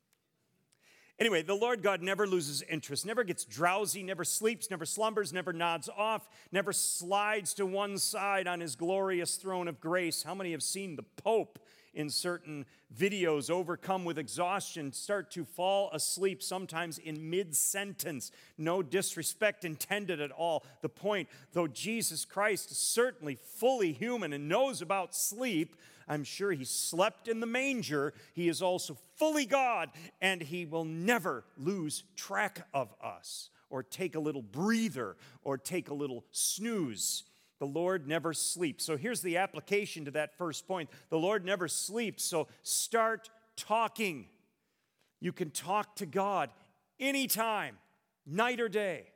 Anyway, 1.18 1.42
the 1.42 1.54
Lord 1.54 1.82
God 1.82 2.02
never 2.02 2.26
loses 2.26 2.62
interest, 2.62 3.06
never 3.06 3.22
gets 3.22 3.44
drowsy, 3.44 4.02
never 4.02 4.24
sleeps, 4.24 4.70
never 4.70 4.84
slumbers, 4.84 5.32
never 5.32 5.52
nods 5.52 5.88
off, 5.96 6.28
never 6.50 6.72
slides 6.72 7.54
to 7.54 7.66
one 7.66 7.98
side 7.98 8.48
on 8.48 8.60
his 8.60 8.74
glorious 8.74 9.36
throne 9.36 9.68
of 9.68 9.80
grace. 9.80 10.22
How 10.22 10.34
many 10.34 10.52
have 10.52 10.62
seen 10.62 10.96
the 10.96 11.02
Pope 11.02 11.58
in 11.94 12.08
certain 12.08 12.64
videos 12.96 13.50
overcome 13.50 14.04
with 14.04 14.18
exhaustion 14.18 14.90
start 14.92 15.30
to 15.30 15.44
fall 15.44 15.90
asleep, 15.92 16.42
sometimes 16.42 16.98
in 16.98 17.30
mid 17.30 17.54
sentence? 17.54 18.32
No 18.56 18.82
disrespect 18.82 19.64
intended 19.64 20.20
at 20.20 20.32
all. 20.32 20.64
The 20.80 20.88
point, 20.88 21.28
though 21.52 21.68
Jesus 21.68 22.24
Christ 22.24 22.70
is 22.70 22.78
certainly 22.78 23.36
fully 23.36 23.92
human 23.92 24.32
and 24.32 24.48
knows 24.48 24.80
about 24.80 25.14
sleep, 25.14 25.76
I'm 26.08 26.24
sure 26.24 26.52
he 26.52 26.64
slept 26.64 27.28
in 27.28 27.40
the 27.40 27.46
manger. 27.46 28.14
He 28.34 28.48
is 28.48 28.62
also 28.62 28.96
fully 29.16 29.46
God, 29.46 29.90
and 30.20 30.42
he 30.42 30.66
will 30.66 30.84
never 30.84 31.44
lose 31.56 32.04
track 32.16 32.66
of 32.74 32.94
us 33.02 33.50
or 33.70 33.82
take 33.82 34.14
a 34.14 34.20
little 34.20 34.42
breather 34.42 35.16
or 35.44 35.56
take 35.56 35.88
a 35.88 35.94
little 35.94 36.24
snooze. 36.30 37.24
The 37.58 37.66
Lord 37.66 38.08
never 38.08 38.34
sleeps. 38.34 38.84
So 38.84 38.96
here's 38.96 39.22
the 39.22 39.36
application 39.36 40.04
to 40.06 40.10
that 40.12 40.36
first 40.36 40.66
point 40.66 40.90
the 41.10 41.18
Lord 41.18 41.44
never 41.44 41.68
sleeps. 41.68 42.24
So 42.24 42.48
start 42.62 43.30
talking. 43.56 44.26
You 45.20 45.32
can 45.32 45.50
talk 45.50 45.96
to 45.96 46.06
God 46.06 46.50
anytime, 46.98 47.78
night 48.26 48.60
or 48.60 48.68
day 48.68 49.11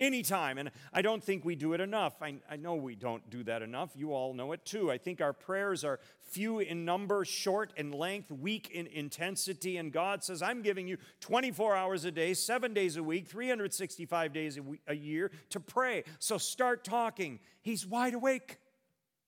anytime. 0.00 0.58
And 0.58 0.70
I 0.92 1.02
don't 1.02 1.22
think 1.22 1.44
we 1.44 1.54
do 1.54 1.72
it 1.72 1.80
enough. 1.80 2.22
I, 2.22 2.36
I, 2.50 2.56
know 2.56 2.74
we 2.74 2.94
don't 2.94 3.28
do 3.30 3.42
that 3.44 3.62
enough. 3.62 3.90
You 3.94 4.12
all 4.12 4.34
know 4.34 4.52
it 4.52 4.64
too. 4.64 4.90
I 4.90 4.98
think 4.98 5.20
our 5.20 5.32
prayers 5.32 5.84
are 5.84 6.00
few 6.30 6.58
in 6.60 6.84
number, 6.84 7.24
short 7.24 7.72
in 7.76 7.92
length, 7.92 8.30
weak 8.30 8.70
in 8.70 8.86
intensity. 8.86 9.76
And 9.76 9.92
God 9.92 10.22
says, 10.22 10.42
I'm 10.42 10.62
giving 10.62 10.86
you 10.86 10.98
24 11.20 11.76
hours 11.76 12.04
a 12.04 12.10
day, 12.10 12.34
seven 12.34 12.74
days 12.74 12.96
a 12.96 13.02
week, 13.02 13.26
365 13.26 14.32
days 14.32 14.56
a, 14.56 14.62
week, 14.62 14.80
a 14.86 14.94
year 14.94 15.30
to 15.50 15.60
pray. 15.60 16.04
So 16.18 16.38
start 16.38 16.84
talking. 16.84 17.40
He's 17.62 17.86
wide 17.86 18.14
awake, 18.14 18.58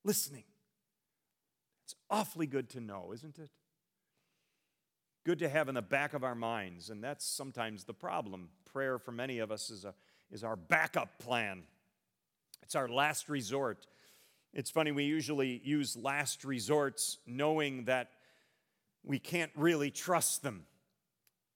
listening. 0.04 0.44
It's 1.84 1.94
awfully 2.08 2.46
good 2.46 2.68
to 2.70 2.80
know, 2.80 3.10
isn't 3.12 3.38
it? 3.38 3.50
Good 5.24 5.40
to 5.40 5.48
have 5.48 5.68
in 5.68 5.74
the 5.74 5.82
back 5.82 6.14
of 6.14 6.24
our 6.24 6.34
minds. 6.34 6.88
And 6.88 7.04
that's 7.04 7.26
sometimes 7.26 7.84
the 7.84 7.92
problem. 7.92 8.48
Prayer 8.64 8.98
for 8.98 9.12
many 9.12 9.38
of 9.38 9.50
us 9.50 9.70
is 9.70 9.84
a 9.84 9.94
is 10.30 10.44
our 10.44 10.56
backup 10.56 11.18
plan. 11.18 11.62
It's 12.62 12.74
our 12.74 12.88
last 12.88 13.28
resort. 13.28 13.86
It's 14.52 14.70
funny, 14.70 14.92
we 14.92 15.04
usually 15.04 15.60
use 15.64 15.96
last 15.96 16.44
resorts 16.44 17.18
knowing 17.26 17.84
that 17.84 18.10
we 19.04 19.18
can't 19.18 19.52
really 19.54 19.90
trust 19.90 20.42
them. 20.42 20.66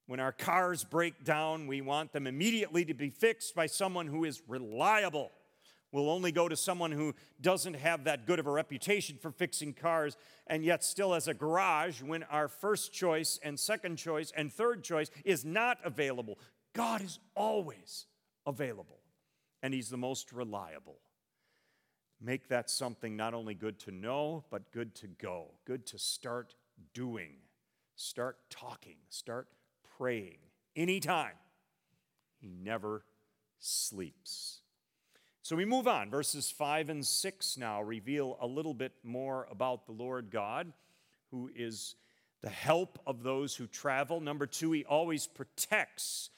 When 0.06 0.20
our 0.20 0.32
cars 0.32 0.84
break 0.84 1.24
down, 1.24 1.66
we 1.66 1.80
want 1.80 2.12
them 2.12 2.26
immediately 2.26 2.84
to 2.84 2.94
be 2.94 3.10
fixed 3.10 3.54
by 3.54 3.66
someone 3.66 4.06
who 4.06 4.24
is 4.24 4.42
reliable. 4.46 5.30
We'll 5.92 6.10
only 6.10 6.32
go 6.32 6.48
to 6.48 6.56
someone 6.56 6.90
who 6.90 7.14
doesn't 7.40 7.74
have 7.74 8.04
that 8.04 8.26
good 8.26 8.38
of 8.38 8.46
a 8.46 8.50
reputation 8.50 9.16
for 9.20 9.30
fixing 9.30 9.72
cars 9.72 10.16
and 10.46 10.64
yet 10.64 10.82
still 10.84 11.14
has 11.14 11.28
a 11.28 11.34
garage 11.34 12.02
when 12.02 12.24
our 12.24 12.48
first 12.48 12.92
choice 12.92 13.38
and 13.42 13.58
second 13.58 13.96
choice 13.96 14.32
and 14.36 14.52
third 14.52 14.82
choice 14.82 15.10
is 15.24 15.44
not 15.44 15.78
available. 15.84 16.38
God 16.74 17.00
is 17.00 17.20
always 17.36 18.06
available, 18.46 19.00
and 19.62 19.74
He's 19.74 19.88
the 19.88 19.96
most 19.96 20.32
reliable. 20.32 20.98
Make 22.20 22.48
that 22.48 22.70
something 22.70 23.16
not 23.16 23.34
only 23.34 23.54
good 23.54 23.78
to 23.80 23.90
know, 23.90 24.44
but 24.50 24.72
good 24.72 24.94
to 24.96 25.06
go, 25.06 25.50
good 25.66 25.84
to 25.86 25.98
start 25.98 26.54
doing, 26.92 27.36
start 27.96 28.38
talking, 28.50 28.96
start 29.10 29.48
praying 29.96 30.38
anytime. 30.76 31.34
He 32.38 32.48
never 32.48 33.04
sleeps. 33.58 34.60
So 35.42 35.56
we 35.56 35.66
move 35.66 35.86
on. 35.86 36.10
Verses 36.10 36.50
5 36.50 36.88
and 36.88 37.04
6 37.04 37.58
now 37.58 37.82
reveal 37.82 38.38
a 38.40 38.46
little 38.46 38.72
bit 38.72 38.92
more 39.02 39.46
about 39.50 39.84
the 39.84 39.92
Lord 39.92 40.30
God, 40.30 40.72
who 41.30 41.50
is 41.54 41.96
the 42.40 42.50
help 42.50 42.98
of 43.06 43.22
those 43.22 43.56
who 43.56 43.66
travel. 43.66 44.20
Number 44.20 44.46
two, 44.46 44.72
he 44.72 44.84
always 44.84 45.26
protects 45.26 46.30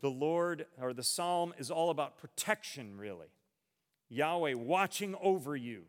the 0.00 0.10
Lord, 0.10 0.66
or 0.80 0.92
the 0.92 1.02
psalm, 1.02 1.54
is 1.58 1.70
all 1.70 1.90
about 1.90 2.18
protection, 2.18 2.96
really. 2.96 3.28
Yahweh 4.08 4.54
watching 4.54 5.14
over 5.20 5.56
you. 5.56 5.84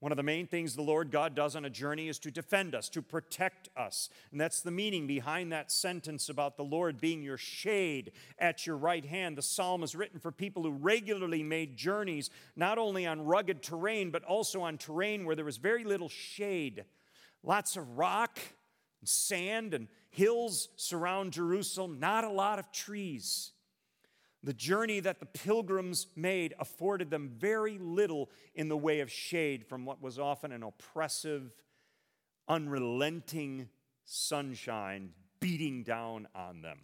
One 0.00 0.12
of 0.12 0.16
the 0.16 0.22
main 0.22 0.46
things 0.46 0.74
the 0.74 0.82
Lord 0.82 1.10
God 1.10 1.34
does 1.34 1.54
on 1.54 1.66
a 1.66 1.70
journey 1.70 2.08
is 2.08 2.18
to 2.20 2.30
defend 2.30 2.74
us, 2.74 2.88
to 2.88 3.02
protect 3.02 3.68
us. 3.76 4.08
And 4.32 4.40
that's 4.40 4.62
the 4.62 4.70
meaning 4.70 5.06
behind 5.06 5.52
that 5.52 5.70
sentence 5.70 6.30
about 6.30 6.56
the 6.56 6.64
Lord 6.64 7.02
being 7.02 7.22
your 7.22 7.36
shade 7.36 8.12
at 8.38 8.66
your 8.66 8.78
right 8.78 9.04
hand. 9.04 9.36
The 9.36 9.42
psalm 9.42 9.82
is 9.82 9.94
written 9.94 10.18
for 10.18 10.32
people 10.32 10.62
who 10.62 10.70
regularly 10.70 11.42
made 11.42 11.76
journeys, 11.76 12.30
not 12.56 12.78
only 12.78 13.06
on 13.06 13.26
rugged 13.26 13.62
terrain, 13.62 14.10
but 14.10 14.24
also 14.24 14.62
on 14.62 14.78
terrain 14.78 15.26
where 15.26 15.36
there 15.36 15.44
was 15.44 15.58
very 15.58 15.84
little 15.84 16.08
shade. 16.08 16.86
Lots 17.42 17.76
of 17.76 17.98
rock, 17.98 18.38
and 19.00 19.08
sand, 19.08 19.74
and 19.74 19.88
Hills 20.10 20.68
surround 20.76 21.32
Jerusalem, 21.32 21.98
not 22.00 22.24
a 22.24 22.30
lot 22.30 22.58
of 22.58 22.70
trees. 22.72 23.52
The 24.42 24.52
journey 24.54 25.00
that 25.00 25.20
the 25.20 25.26
pilgrims 25.26 26.06
made 26.16 26.54
afforded 26.58 27.10
them 27.10 27.30
very 27.36 27.78
little 27.78 28.30
in 28.54 28.68
the 28.68 28.76
way 28.76 29.00
of 29.00 29.10
shade 29.10 29.66
from 29.66 29.84
what 29.84 30.02
was 30.02 30.18
often 30.18 30.50
an 30.50 30.62
oppressive, 30.62 31.52
unrelenting 32.48 33.68
sunshine 34.04 35.12
beating 35.40 35.82
down 35.82 36.26
on 36.34 36.62
them. 36.62 36.78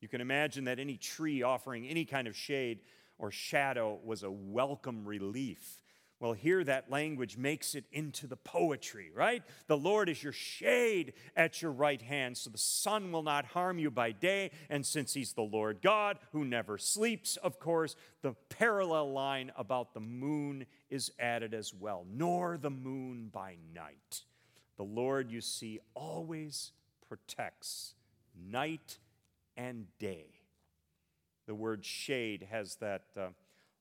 You 0.00 0.08
can 0.08 0.20
imagine 0.20 0.64
that 0.64 0.78
any 0.78 0.96
tree 0.96 1.42
offering 1.42 1.86
any 1.86 2.04
kind 2.04 2.26
of 2.26 2.36
shade 2.36 2.80
or 3.18 3.30
shadow 3.30 3.98
was 4.02 4.22
a 4.22 4.30
welcome 4.30 5.04
relief. 5.04 5.79
Well, 6.20 6.34
here 6.34 6.62
that 6.64 6.90
language 6.90 7.38
makes 7.38 7.74
it 7.74 7.86
into 7.92 8.26
the 8.26 8.36
poetry, 8.36 9.10
right? 9.14 9.42
The 9.68 9.76
Lord 9.76 10.10
is 10.10 10.22
your 10.22 10.34
shade 10.34 11.14
at 11.34 11.62
your 11.62 11.72
right 11.72 12.02
hand, 12.02 12.36
so 12.36 12.50
the 12.50 12.58
sun 12.58 13.10
will 13.10 13.22
not 13.22 13.46
harm 13.46 13.78
you 13.78 13.90
by 13.90 14.12
day. 14.12 14.50
And 14.68 14.84
since 14.84 15.14
He's 15.14 15.32
the 15.32 15.40
Lord 15.40 15.80
God 15.80 16.18
who 16.32 16.44
never 16.44 16.76
sleeps, 16.76 17.38
of 17.38 17.58
course, 17.58 17.96
the 18.20 18.34
parallel 18.50 19.12
line 19.12 19.50
about 19.56 19.94
the 19.94 20.00
moon 20.00 20.66
is 20.90 21.10
added 21.18 21.54
as 21.54 21.72
well, 21.72 22.04
nor 22.12 22.58
the 22.58 22.68
moon 22.68 23.30
by 23.32 23.56
night. 23.74 24.24
The 24.76 24.84
Lord, 24.84 25.30
you 25.30 25.40
see, 25.40 25.80
always 25.94 26.72
protects 27.08 27.94
night 28.38 28.98
and 29.56 29.86
day. 29.98 30.26
The 31.46 31.54
word 31.54 31.82
shade 31.82 32.46
has 32.50 32.76
that 32.76 33.04
uh, 33.18 33.28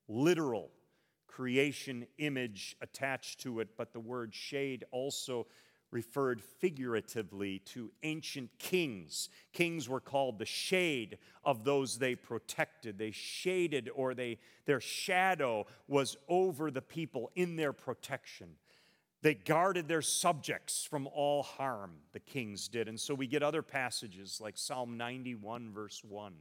literal 0.08 0.72
creation 1.29 2.05
image 2.17 2.75
attached 2.81 3.39
to 3.41 3.59
it, 3.59 3.69
but 3.77 3.93
the 3.93 4.00
word 4.00 4.33
shade 4.33 4.83
also 4.91 5.48
referred 5.91 6.41
figuratively 6.41 7.59
to 7.59 7.91
ancient 8.03 8.50
kings. 8.59 9.29
Kings 9.53 9.88
were 9.88 10.00
called 10.00 10.38
the 10.38 10.45
shade 10.45 11.17
of 11.43 11.63
those 11.63 11.98
they 11.98 12.15
protected. 12.15 12.98
They 12.98 13.12
shaded 13.12 13.89
or 13.95 14.13
they 14.13 14.38
their 14.65 14.81
shadow 14.81 15.65
was 15.88 16.17
over 16.27 16.69
the 16.69 16.81
people 16.81 17.31
in 17.36 17.55
their 17.55 17.74
protection. 17.74 18.50
They 19.21 19.33
guarded 19.33 19.88
their 19.88 20.01
subjects 20.01 20.86
from 20.86 21.07
all 21.07 21.43
harm, 21.43 21.95
the 22.13 22.19
kings 22.19 22.67
did. 22.67 22.88
And 22.88 23.00
so 23.00 23.13
we 23.13 23.27
get 23.27 23.43
other 23.43 23.62
passages 23.62 24.39
like 24.39 24.57
Psalm 24.57 24.98
91 24.98 25.74
verse 25.74 26.03
1. 26.03 26.33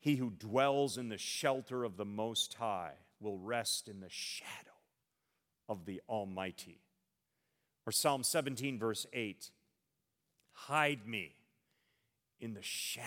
He 0.00 0.16
who 0.16 0.30
dwells 0.30 0.98
in 0.98 1.08
the 1.08 1.18
shelter 1.18 1.84
of 1.84 1.96
the 1.96 2.04
most 2.04 2.54
high 2.54 2.94
will 3.20 3.38
rest 3.38 3.88
in 3.88 4.00
the 4.00 4.08
shadow 4.08 4.48
of 5.68 5.84
the 5.84 6.00
Almighty. 6.08 6.80
Or 7.86 7.92
Psalm 7.92 8.22
17, 8.22 8.78
verse 8.78 9.06
8 9.12 9.50
Hide 10.52 11.06
me 11.06 11.36
in 12.40 12.54
the 12.54 12.62
shadow 12.62 13.06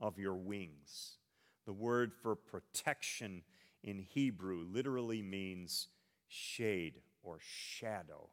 of 0.00 0.18
your 0.18 0.34
wings. 0.34 1.18
The 1.66 1.72
word 1.72 2.12
for 2.12 2.34
protection 2.34 3.42
in 3.84 3.98
Hebrew 3.98 4.64
literally 4.70 5.22
means 5.22 5.88
shade 6.28 7.00
or 7.22 7.38
shadow. 7.40 8.30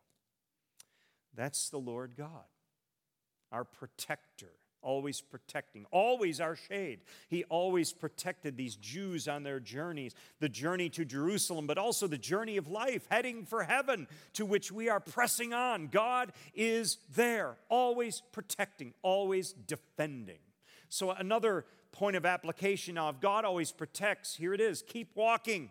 That's 1.35 1.69
the 1.69 1.77
Lord 1.77 2.13
God, 2.17 2.45
our 3.51 3.63
protector 3.63 4.53
always 4.81 5.21
protecting, 5.21 5.85
always 5.91 6.39
our 6.39 6.55
shade. 6.55 7.01
He 7.27 7.43
always 7.45 7.93
protected 7.93 8.57
these 8.57 8.75
Jews 8.75 9.27
on 9.27 9.43
their 9.43 9.59
journeys, 9.59 10.15
the 10.39 10.49
journey 10.49 10.89
to 10.89 11.05
Jerusalem, 11.05 11.67
but 11.67 11.77
also 11.77 12.07
the 12.07 12.17
journey 12.17 12.57
of 12.57 12.67
life, 12.67 13.07
heading 13.09 13.45
for 13.45 13.63
heaven, 13.63 14.07
to 14.33 14.45
which 14.45 14.71
we 14.71 14.89
are 14.89 14.99
pressing 14.99 15.53
on. 15.53 15.87
God 15.87 16.31
is 16.53 16.97
there, 17.15 17.55
always 17.69 18.21
protecting, 18.31 18.93
always 19.01 19.53
defending. 19.53 20.39
So, 20.89 21.11
another 21.11 21.65
point 21.91 22.15
of 22.15 22.25
application 22.25 22.95
now, 22.95 23.09
if 23.09 23.19
God 23.19 23.45
always 23.45 23.71
protects, 23.71 24.35
here 24.35 24.53
it 24.53 24.61
is 24.61 24.81
keep 24.81 25.15
walking. 25.15 25.69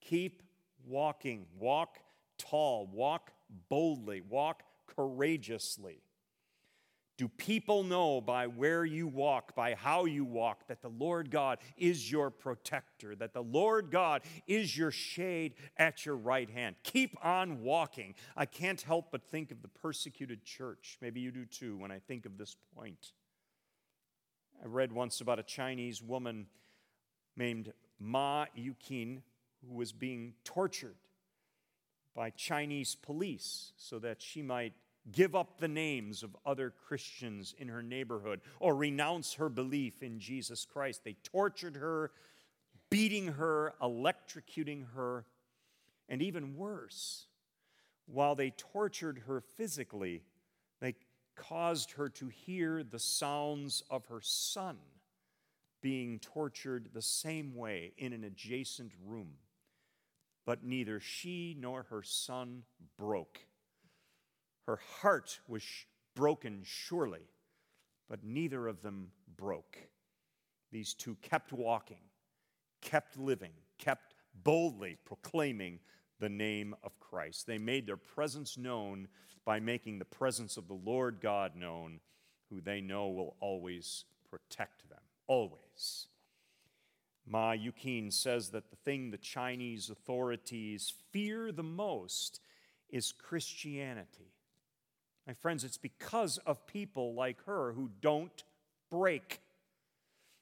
Keep 0.00 0.42
walking. 0.86 1.46
Walk 1.58 1.98
tall, 2.38 2.86
walk 2.92 3.32
boldly, 3.68 4.22
walk 4.28 4.62
courageously. 4.94 6.00
Do 7.16 7.28
people 7.28 7.82
know 7.82 8.20
by 8.20 8.46
where 8.46 8.84
you 8.84 9.06
walk, 9.06 9.54
by 9.54 9.74
how 9.74 10.04
you 10.04 10.24
walk, 10.24 10.66
that 10.68 10.82
the 10.82 10.90
Lord 10.90 11.30
God 11.30 11.58
is 11.78 12.10
your 12.10 12.30
protector, 12.30 13.14
that 13.16 13.32
the 13.32 13.42
Lord 13.42 13.90
God 13.90 14.20
is 14.46 14.76
your 14.76 14.90
shade 14.90 15.54
at 15.78 16.04
your 16.04 16.16
right 16.16 16.50
hand? 16.50 16.76
Keep 16.82 17.16
on 17.24 17.62
walking. 17.62 18.14
I 18.36 18.44
can't 18.44 18.82
help 18.82 19.10
but 19.10 19.24
think 19.24 19.50
of 19.50 19.62
the 19.62 19.68
persecuted 19.68 20.44
church. 20.44 20.98
Maybe 21.00 21.20
you 21.20 21.30
do 21.30 21.46
too 21.46 21.78
when 21.78 21.90
I 21.90 22.00
think 22.00 22.26
of 22.26 22.36
this 22.36 22.54
point. 22.76 23.12
I 24.62 24.66
read 24.66 24.92
once 24.92 25.22
about 25.22 25.38
a 25.38 25.42
Chinese 25.42 26.02
woman 26.02 26.46
named 27.34 27.72
Ma 27.98 28.44
Yuqin 28.58 29.22
who 29.66 29.74
was 29.74 29.92
being 29.92 30.34
tortured 30.44 30.96
by 32.14 32.28
Chinese 32.30 32.94
police 32.94 33.72
so 33.76 33.98
that 33.98 34.20
she 34.20 34.42
might 34.42 34.74
give 35.12 35.34
up 35.34 35.58
the 35.58 35.68
names 35.68 36.22
of 36.22 36.36
other 36.44 36.70
Christians 36.70 37.54
in 37.58 37.68
her 37.68 37.82
neighborhood 37.82 38.40
or 38.60 38.74
renounce 38.74 39.34
her 39.34 39.48
belief 39.48 40.02
in 40.02 40.18
Jesus 40.18 40.64
Christ. 40.64 41.02
They 41.04 41.16
tortured 41.22 41.76
her, 41.76 42.10
beating 42.90 43.28
her, 43.28 43.74
electrocuting 43.80 44.86
her, 44.94 45.24
and 46.08 46.22
even 46.22 46.56
worse, 46.56 47.26
while 48.06 48.34
they 48.34 48.50
tortured 48.50 49.22
her 49.26 49.40
physically, 49.40 50.22
they 50.80 50.94
caused 51.34 51.92
her 51.92 52.08
to 52.08 52.28
hear 52.28 52.82
the 52.82 52.98
sounds 52.98 53.82
of 53.90 54.06
her 54.06 54.20
son 54.20 54.78
being 55.82 56.18
tortured 56.18 56.90
the 56.94 57.02
same 57.02 57.54
way 57.54 57.92
in 57.98 58.12
an 58.12 58.24
adjacent 58.24 58.92
room. 59.04 59.34
But 60.44 60.64
neither 60.64 61.00
she 61.00 61.56
nor 61.58 61.84
her 61.84 62.02
son 62.02 62.62
broke 62.96 63.40
her 64.66 64.80
heart 65.00 65.40
was 65.46 65.62
broken, 66.14 66.62
surely, 66.64 67.28
but 68.08 68.24
neither 68.24 68.66
of 68.66 68.82
them 68.82 69.12
broke. 69.36 69.78
These 70.72 70.94
two 70.94 71.16
kept 71.22 71.52
walking, 71.52 72.02
kept 72.80 73.16
living, 73.18 73.52
kept 73.78 74.14
boldly 74.42 74.98
proclaiming 75.04 75.78
the 76.18 76.28
name 76.28 76.74
of 76.82 76.98
Christ. 76.98 77.46
They 77.46 77.58
made 77.58 77.86
their 77.86 77.96
presence 77.96 78.58
known 78.58 79.08
by 79.44 79.60
making 79.60 79.98
the 79.98 80.04
presence 80.04 80.56
of 80.56 80.66
the 80.66 80.74
Lord 80.74 81.20
God 81.20 81.54
known, 81.54 82.00
who 82.50 82.60
they 82.60 82.80
know 82.80 83.08
will 83.08 83.36
always 83.40 84.04
protect 84.28 84.88
them. 84.88 84.98
Always. 85.28 86.08
Ma 87.26 87.52
Yuqin 87.52 88.12
says 88.12 88.50
that 88.50 88.70
the 88.70 88.76
thing 88.76 89.10
the 89.10 89.18
Chinese 89.18 89.90
authorities 89.90 90.92
fear 91.10 91.52
the 91.52 91.62
most 91.62 92.40
is 92.88 93.12
Christianity. 93.12 94.35
My 95.26 95.34
friends, 95.34 95.64
it's 95.64 95.78
because 95.78 96.38
of 96.38 96.66
people 96.66 97.14
like 97.14 97.44
her 97.46 97.72
who 97.72 97.90
don't 98.00 98.44
break. 98.90 99.40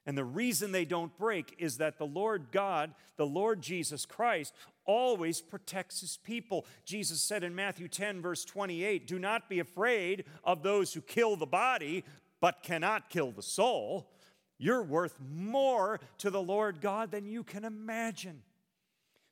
And 0.07 0.18
the 0.18 0.25
reason 0.25 0.73
they 0.73 0.85
don't 0.85 1.16
break 1.16 1.55
is 1.59 1.79
that 1.79 1.99
the 1.99 2.07
Lord 2.07 2.49
God, 2.53 2.92
the 3.16 3.27
Lord 3.27 3.62
Jesus 3.62 4.05
Christ, 4.05 4.55
always 4.85 5.40
protects 5.40 6.01
his 6.01 6.18
people. 6.18 6.66
Jesus 6.85 7.23
said 7.23 7.42
in 7.42 7.55
Matthew 7.55 7.88
10, 7.88 8.20
verse 8.20 8.44
28, 8.44 9.07
Do 9.07 9.18
not 9.18 9.49
be 9.49 9.61
afraid 9.61 10.25
of 10.44 10.62
those 10.62 10.92
who 10.92 11.01
kill 11.01 11.37
the 11.37 11.47
body, 11.47 12.05
but 12.40 12.62
cannot 12.62 13.09
kill 13.09 13.33
the 13.33 13.42
soul. 13.42 14.11
You're 14.59 14.83
worth 14.83 15.16
more 15.20 16.01
to 16.18 16.31
the 16.31 16.42
Lord 16.42 16.83
God 16.83 17.11
than 17.11 17.27
you 17.27 17.42
can 17.42 17.64
imagine. 17.64 18.42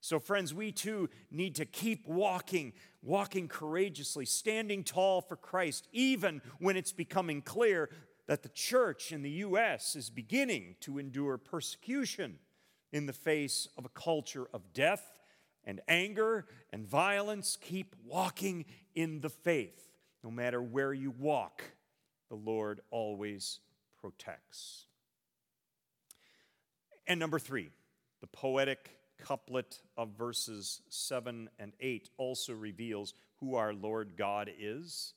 So, 0.03 0.19
friends, 0.19 0.53
we 0.53 0.73
too 0.73 1.09
need 1.31 1.55
to 1.55 1.65
keep 1.65 2.09
walking, 2.09 2.73
walking 3.03 3.47
courageously, 3.47 4.27
standing 4.27 4.83
tall 4.83 5.21
for 5.21 5.37
Christ, 5.37 5.87
even 5.93 6.43
when 6.59 6.77
it's 6.77 6.91
becoming 6.91 7.41
clear 7.41 7.88
that 8.27 8.43
the 8.43 8.49
church 8.49 9.12
in 9.12 9.23
the 9.23 9.31
U.S. 9.31 9.95
is 9.95 10.11
beginning 10.11 10.75
to 10.81 10.99
endure 10.99 11.38
persecution 11.38 12.41
in 12.91 13.07
the 13.07 13.12
face 13.12 13.69
of 13.79 13.85
a 13.85 13.91
culture 13.91 14.49
of 14.53 14.73
death 14.73 15.21
and 15.65 15.81
anger 15.87 16.47
and 16.73 16.85
violence. 16.85 17.57
Keep 17.61 17.95
walking 18.05 18.65
in 18.97 19.21
the 19.21 19.31
faith. 19.31 19.88
No 20.25 20.33
matter 20.33 20.61
where 20.61 20.93
you 20.93 21.12
walk, 21.12 21.62
the 22.29 22.35
Lord 22.35 22.81
always 22.91 23.61
protects. 24.01 24.87
And 27.07 27.21
number 27.21 27.38
three, 27.38 27.71
the 28.21 28.27
poetic 28.27 28.91
couplet 29.22 29.80
of 29.96 30.11
verses 30.11 30.82
7 30.88 31.48
and 31.58 31.72
8 31.80 32.11
also 32.16 32.52
reveals 32.52 33.14
who 33.40 33.54
our 33.54 33.72
Lord 33.72 34.16
God 34.16 34.50
is. 34.58 35.14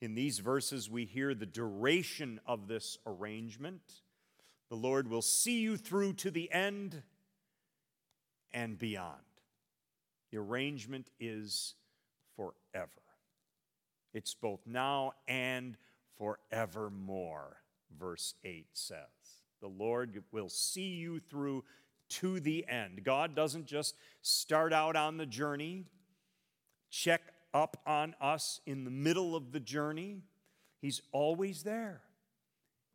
In 0.00 0.14
these 0.14 0.38
verses, 0.38 0.90
we 0.90 1.04
hear 1.04 1.34
the 1.34 1.46
duration 1.46 2.40
of 2.46 2.68
this 2.68 2.98
arrangement. 3.06 3.82
The 4.68 4.76
Lord 4.76 5.08
will 5.08 5.22
see 5.22 5.60
you 5.60 5.76
through 5.76 6.14
to 6.14 6.30
the 6.30 6.50
end 6.52 7.02
and 8.52 8.78
beyond. 8.78 9.20
The 10.30 10.38
arrangement 10.38 11.10
is 11.20 11.74
forever. 12.36 12.90
It's 14.12 14.34
both 14.34 14.60
now 14.66 15.12
and 15.26 15.76
forevermore, 16.18 17.56
verse 17.98 18.34
8 18.44 18.66
says. 18.72 18.98
The 19.60 19.68
Lord 19.68 20.22
will 20.32 20.48
see 20.48 20.88
you 20.88 21.20
through 21.20 21.64
to 22.08 22.40
the 22.40 22.66
end. 22.68 23.04
God 23.04 23.34
doesn't 23.34 23.66
just 23.66 23.96
start 24.22 24.72
out 24.72 24.96
on 24.96 25.16
the 25.16 25.26
journey, 25.26 25.84
check 26.90 27.22
up 27.52 27.80
on 27.86 28.14
us 28.20 28.60
in 28.66 28.84
the 28.84 28.90
middle 28.90 29.36
of 29.36 29.52
the 29.52 29.60
journey. 29.60 30.18
He's 30.80 31.00
always 31.12 31.62
there, 31.62 32.02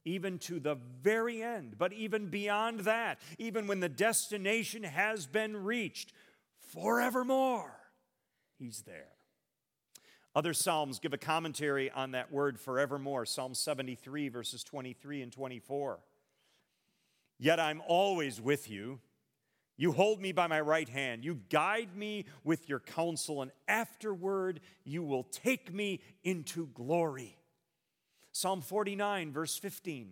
even 0.05 0.37
to 0.39 0.59
the 0.59 0.77
very 1.01 1.41
end. 1.41 1.75
But 1.77 1.93
even 1.93 2.27
beyond 2.27 2.81
that, 2.81 3.19
even 3.37 3.67
when 3.67 3.79
the 3.79 3.89
destination 3.89 4.83
has 4.83 5.25
been 5.25 5.57
reached, 5.63 6.13
forevermore, 6.59 7.75
He's 8.57 8.81
there. 8.81 9.07
Other 10.35 10.53
Psalms 10.53 10.99
give 10.99 11.13
a 11.13 11.17
commentary 11.17 11.89
on 11.89 12.11
that 12.11 12.31
word 12.31 12.59
forevermore. 12.59 13.25
Psalm 13.25 13.53
73, 13.53 14.29
verses 14.29 14.63
23 14.63 15.23
and 15.23 15.31
24. 15.31 15.99
Yet 17.39 17.59
I'm 17.59 17.81
always 17.87 18.41
with 18.41 18.69
you. 18.69 18.99
You 19.77 19.93
hold 19.93 20.21
me 20.21 20.33
by 20.33 20.47
my 20.47 20.59
right 20.59 20.89
hand. 20.89 21.23
You 21.23 21.39
guide 21.49 21.95
me 21.95 22.25
with 22.43 22.67
your 22.67 22.81
counsel, 22.81 23.41
and 23.41 23.51
afterward 23.65 24.59
you 24.83 25.03
will 25.03 25.23
take 25.23 25.73
me 25.73 26.01
into 26.23 26.67
glory. 26.67 27.37
Psalm 28.33 28.61
49, 28.61 29.31
verse 29.31 29.57
15. 29.57 30.11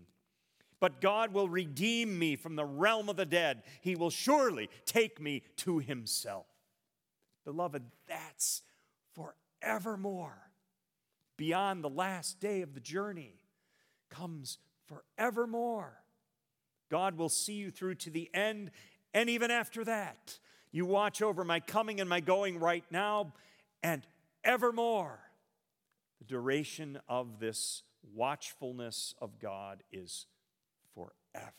But 0.79 1.01
God 1.01 1.33
will 1.33 1.49
redeem 1.49 2.17
me 2.17 2.37
from 2.37 2.55
the 2.55 2.65
realm 2.65 3.09
of 3.09 3.17
the 3.17 3.25
dead. 3.25 3.63
He 3.81 3.95
will 3.95 4.09
surely 4.09 4.69
take 4.85 5.19
me 5.19 5.43
to 5.57 5.79
himself. 5.79 6.45
Beloved, 7.43 7.83
that's 8.07 8.61
forevermore. 9.13 10.51
Beyond 11.35 11.83
the 11.83 11.89
last 11.89 12.39
day 12.39 12.61
of 12.61 12.73
the 12.73 12.79
journey 12.79 13.41
comes 14.09 14.59
forevermore. 14.85 16.03
God 16.89 17.17
will 17.17 17.29
see 17.29 17.53
you 17.53 17.71
through 17.71 17.95
to 17.95 18.09
the 18.09 18.29
end 18.33 18.71
and 19.13 19.31
even 19.31 19.49
after 19.49 19.83
that, 19.85 20.37
you 20.71 20.85
watch 20.85 21.23
over 21.23 21.43
my 21.43 21.59
coming 21.59 21.99
and 21.99 22.07
my 22.07 22.19
going 22.19 22.59
right 22.59 22.83
now 22.91 23.33
and 23.81 24.05
evermore. 24.43 25.19
The 26.19 26.25
duration 26.25 26.99
of 27.09 27.39
this 27.39 27.81
watchfulness 28.13 29.15
of 29.19 29.39
God 29.39 29.81
is 29.91 30.27
forever. 30.93 31.51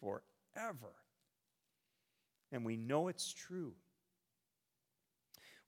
Forever. 0.00 0.92
And 2.52 2.64
we 2.64 2.76
know 2.76 3.08
it's 3.08 3.32
true. 3.32 3.72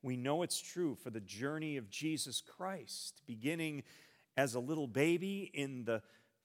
We 0.03 0.17
know 0.17 0.43
it's 0.43 0.61
true 0.61 0.95
for 0.95 1.11
the 1.11 1.21
journey 1.21 1.77
of 1.77 1.91
Jesus 1.91 2.41
Christ, 2.41 3.23
beginning 3.27 3.83
as 4.37 4.55
a 4.55 4.61
little 4.61 4.87
baby 4.87 5.51
in 5.53 5.85
the 5.85 6.01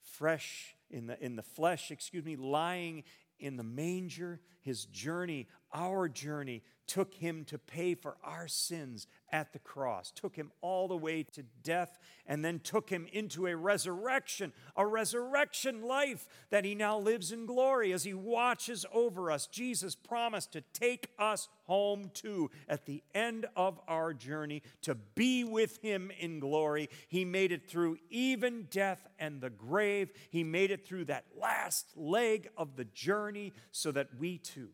fresh 0.06 0.74
in 0.90 1.06
the 1.06 1.22
in 1.22 1.36
the 1.36 1.42
flesh, 1.42 1.90
excuse 1.90 2.24
me, 2.24 2.36
lying 2.36 3.04
in 3.38 3.56
the 3.56 3.62
manger, 3.62 4.40
his 4.62 4.84
journey, 4.86 5.48
our 5.76 6.08
journey, 6.08 6.62
took 6.86 7.14
him 7.14 7.44
to 7.44 7.58
pay 7.58 7.94
for 7.94 8.16
our 8.24 8.48
sins 8.48 9.06
at 9.30 9.52
the 9.52 9.58
cross, 9.58 10.10
took 10.10 10.36
him 10.36 10.50
all 10.60 10.88
the 10.88 10.96
way 10.96 11.22
to 11.22 11.42
death, 11.62 11.98
and 12.26 12.44
then 12.44 12.60
took 12.60 12.88
him 12.88 13.06
into 13.12 13.46
a 13.46 13.54
resurrection, 13.56 14.52
a 14.76 14.86
resurrection 14.86 15.82
life 15.82 16.26
that 16.50 16.64
he 16.64 16.74
now 16.74 16.98
lives 16.98 17.32
in 17.32 17.44
glory 17.44 17.92
as 17.92 18.04
he 18.04 18.14
watches 18.14 18.86
over 18.92 19.30
us. 19.30 19.46
Jesus 19.46 19.94
promised 19.94 20.52
to 20.52 20.62
take 20.72 21.10
us 21.18 21.48
home 21.64 22.10
too 22.14 22.50
at 22.68 22.86
the 22.86 23.02
end 23.14 23.46
of 23.56 23.78
our 23.86 24.14
journey 24.14 24.62
to 24.82 24.94
be 24.94 25.44
with 25.44 25.82
him 25.82 26.10
in 26.18 26.40
glory. 26.40 26.88
He 27.08 27.24
made 27.24 27.52
it 27.52 27.68
through 27.68 27.98
even 28.08 28.68
death 28.70 29.06
and 29.18 29.40
the 29.40 29.50
grave. 29.50 30.10
He 30.30 30.44
made 30.44 30.70
it 30.70 30.86
through 30.86 31.06
that 31.06 31.24
last 31.38 31.96
leg 31.96 32.48
of 32.56 32.76
the 32.76 32.84
journey 32.84 33.52
so 33.72 33.90
that 33.92 34.08
we 34.18 34.38
too 34.38 34.70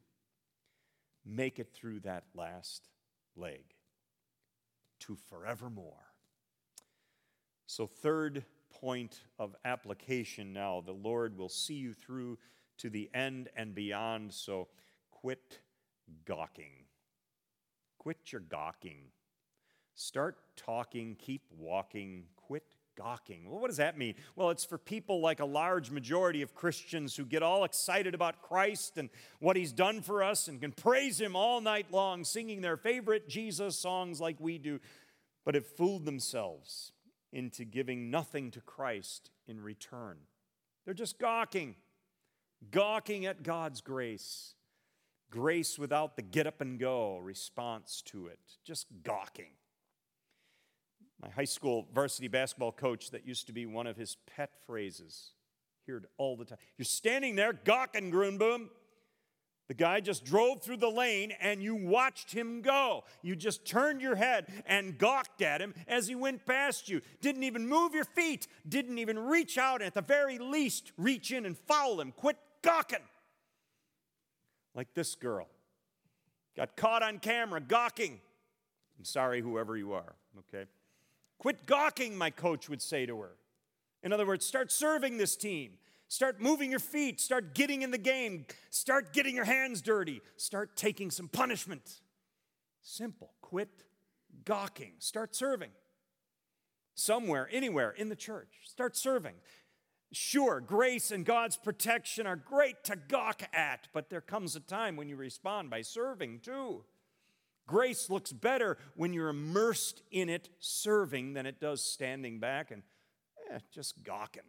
make 1.25 1.59
it 1.59 1.73
through 1.73 2.01
that 2.01 2.25
last 2.35 2.89
leg 3.37 3.65
to 5.01 5.17
forevermore. 5.17 6.13
So, 7.67 7.87
third 7.87 8.45
point 8.71 9.23
of 9.39 9.55
application 9.65 10.53
now 10.53 10.83
the 10.85 10.93
Lord 10.93 11.37
will 11.37 11.49
see 11.49 11.75
you 11.75 11.93
through 11.95 12.39
to 12.79 12.91
the 12.91 13.11
end 13.15 13.49
and 13.57 13.75
beyond. 13.75 14.33
So, 14.33 14.69
quit 15.11 15.61
gawking. 16.25 16.85
Quit 17.99 18.33
your 18.33 18.41
gawking. 18.41 19.05
Start 19.95 20.39
talking, 20.57 21.17
keep 21.19 21.43
walking, 21.57 22.25
quit 22.37 22.75
gawking. 22.97 23.49
Well, 23.49 23.61
what 23.61 23.69
does 23.69 23.77
that 23.79 23.99
mean? 23.99 24.15
Well, 24.37 24.51
it's 24.51 24.65
for 24.65 24.79
people 24.79 25.21
like 25.21 25.41
a 25.41 25.45
large 25.45 25.91
majority 25.91 26.43
of 26.43 26.55
Christians 26.55 27.17
who 27.17 27.25
get 27.25 27.43
all 27.43 27.65
excited 27.65 28.15
about 28.15 28.43
Christ 28.43 28.99
and 28.99 29.11
what 29.41 29.57
he's 29.57 29.73
done 29.73 30.03
for 30.03 30.23
us 30.23 30.49
and 30.49 30.61
can 30.61 30.73
praise 30.73 31.21
him 31.21 31.37
all 31.37 31.61
night 31.61 31.91
long, 31.91 32.25
singing 32.25 32.61
their 32.61 32.77
favorite 32.77 33.29
Jesus 33.29 33.79
songs 33.79 34.21
like 34.21 34.37
we 34.41 34.59
do, 34.59 34.81
but 35.45 35.55
have 35.55 35.67
fooled 35.67 36.05
themselves 36.05 36.93
into 37.33 37.65
giving 37.65 38.11
nothing 38.11 38.51
to 38.51 38.61
Christ 38.61 39.31
in 39.47 39.61
return. 39.61 40.19
They're 40.85 40.95
just 40.95 41.19
gawking, 41.19 41.77
gawking 42.71 43.27
at 43.27 43.43
God's 43.43 43.81
grace. 43.81 44.55
Grace 45.31 45.79
without 45.79 46.17
the 46.17 46.23
get 46.23 46.47
up 46.47 46.61
and 46.61 46.79
go 46.79 47.17
response 47.19 48.03
to 48.07 48.27
it, 48.27 48.39
just 48.65 48.87
gawking. 49.03 49.53
My 51.23 51.31
high 51.31 51.45
school 51.45 51.87
varsity 51.95 52.29
basketball 52.29 52.73
coach, 52.73 53.11
that 53.11 53.27
used 53.27 53.47
to 53.47 53.53
be 53.53 53.65
one 53.65 53.87
of 53.87 53.97
his 53.97 54.17
pet 54.37 54.51
phrases, 54.67 55.31
heard 55.87 56.07
all 56.19 56.37
the 56.37 56.45
time. 56.45 56.59
You're 56.77 56.85
standing 56.85 57.37
there 57.37 57.53
gawking, 57.53 58.11
Grunboom. 58.11 58.69
The 59.69 59.75
guy 59.75 60.01
just 60.01 60.25
drove 60.25 60.63
through 60.63 60.79
the 60.79 60.91
lane 60.91 61.33
and 61.41 61.63
you 61.63 61.75
watched 61.75 62.33
him 62.33 62.61
go. 62.61 63.05
You 63.23 63.37
just 63.37 63.65
turned 63.65 64.03
your 64.03 64.17
head 64.17 64.53
and 64.67 64.99
gawked 64.99 65.41
at 65.41 65.63
him 65.63 65.75
as 65.87 66.09
he 66.09 66.15
went 66.15 66.45
past 66.45 66.89
you. 66.89 67.01
Didn't 67.21 67.45
even 67.45 67.69
move 67.69 67.95
your 67.95 68.05
feet, 68.05 68.49
didn't 68.69 68.99
even 68.99 69.19
reach 69.19 69.57
out, 69.57 69.77
and 69.81 69.87
at 69.87 69.95
the 69.95 70.03
very 70.03 70.39
least, 70.39 70.93
reach 70.99 71.31
in 71.31 71.47
and 71.47 71.57
foul 71.57 72.01
him. 72.01 72.13
Quit 72.13 72.37
gawking. 72.63 72.99
Like 74.75 74.93
this 74.95 75.15
girl. 75.15 75.49
Got 76.57 76.77
caught 76.77 77.03
on 77.03 77.19
camera 77.19 77.61
gawking. 77.61 78.21
I'm 78.99 79.05
sorry, 79.05 79.41
whoever 79.41 79.77
you 79.77 79.93
are, 79.93 80.17
okay? 80.39 80.69
Quit 81.43 81.67
gawking, 81.67 82.17
my 82.17 82.31
coach 82.31 82.69
would 82.69 82.81
say 82.81 83.05
to 83.05 83.19
her. 83.19 83.33
In 84.05 84.13
other 84.13 84.25
words, 84.25 84.47
start 84.47 84.71
serving 84.71 85.17
this 85.17 85.35
team. 85.35 85.73
Start 86.07 86.41
moving 86.41 86.71
your 86.71 86.79
feet. 86.79 87.21
Start 87.21 87.53
getting 87.53 87.83
in 87.83 87.91
the 87.91 87.99
game. 87.99 88.47
Start 88.71 89.13
getting 89.13 89.35
your 89.35 89.45
hands 89.45 89.83
dirty. 89.83 90.23
Start 90.37 90.77
taking 90.77 91.11
some 91.11 91.27
punishment. 91.27 91.99
Simple. 92.81 93.33
Quit 93.41 93.71
gawking. 94.45 94.93
Start 95.01 95.35
serving. 95.35 95.71
Somewhere, 96.95 97.49
anywhere 97.51 97.91
in 97.91 98.09
the 98.09 98.15
church. 98.15 98.61
Start 98.63 98.97
serving. 98.97 99.35
Sure, 100.13 100.61
grace 100.61 101.11
and 101.11 101.27
God's 101.27 101.57
protection 101.57 102.25
are 102.25 102.37
great 102.37 102.85
to 102.85 102.95
gawk 102.95 103.43
at, 103.53 103.89
but 103.93 104.11
there 104.11 104.21
comes 104.21 104.55
a 104.55 104.61
time 104.61 104.95
when 104.95 105.09
you 105.09 105.17
respond 105.17 105.71
by 105.71 105.83
serving 105.83 106.39
too. 106.39 106.85
Grace 107.73 108.09
looks 108.11 108.33
better 108.33 108.77
when 108.97 109.15
you're 109.15 109.31
immersed 109.31 110.03
in 110.11 110.29
it, 110.29 110.51
serving, 110.61 111.33
than 111.33 111.47
it 111.47 111.59
does 111.59 111.83
standing 111.83 112.39
back 112.39 112.71
and 112.71 112.83
eh, 113.51 113.61
just 113.73 114.03
gawking. 114.03 114.43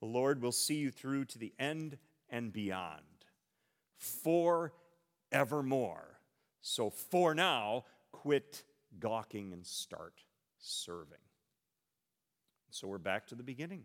The 0.00 0.06
Lord 0.06 0.40
will 0.40 0.50
see 0.50 0.76
you 0.76 0.90
through 0.90 1.26
to 1.26 1.38
the 1.38 1.52
end 1.58 1.98
and 2.30 2.54
beyond, 2.54 3.02
forevermore. 3.98 6.20
So 6.62 6.88
for 6.88 7.34
now, 7.34 7.84
quit 8.12 8.64
gawking 8.98 9.52
and 9.52 9.66
start 9.66 10.22
serving. 10.58 11.18
So 12.70 12.88
we're 12.88 12.96
back 12.96 13.26
to 13.26 13.34
the 13.34 13.42
beginning. 13.42 13.82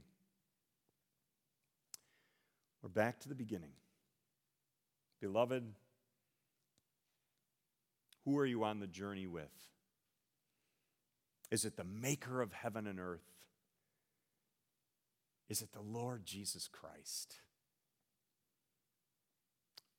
We're 2.82 2.88
back 2.88 3.20
to 3.20 3.28
the 3.28 3.36
beginning. 3.36 3.74
Beloved, 5.20 5.74
who 8.30 8.38
are 8.38 8.46
you 8.46 8.63
on 8.63 8.80
the 8.80 8.88
journey 8.88 9.26
with? 9.26 9.50
Is 11.50 11.65
it 11.65 11.78
the 11.78 11.84
maker 11.84 12.42
of 12.42 12.54
heaven 12.54 12.86
and 12.86 13.00
earth? 13.00 13.26
Is 15.50 15.63
it 15.63 15.72
the 15.74 15.82
Lord 15.82 16.26
Jesus 16.26 16.68
Christ? 16.72 17.38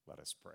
Let 0.06 0.20
us 0.20 0.32
pray. 0.32 0.54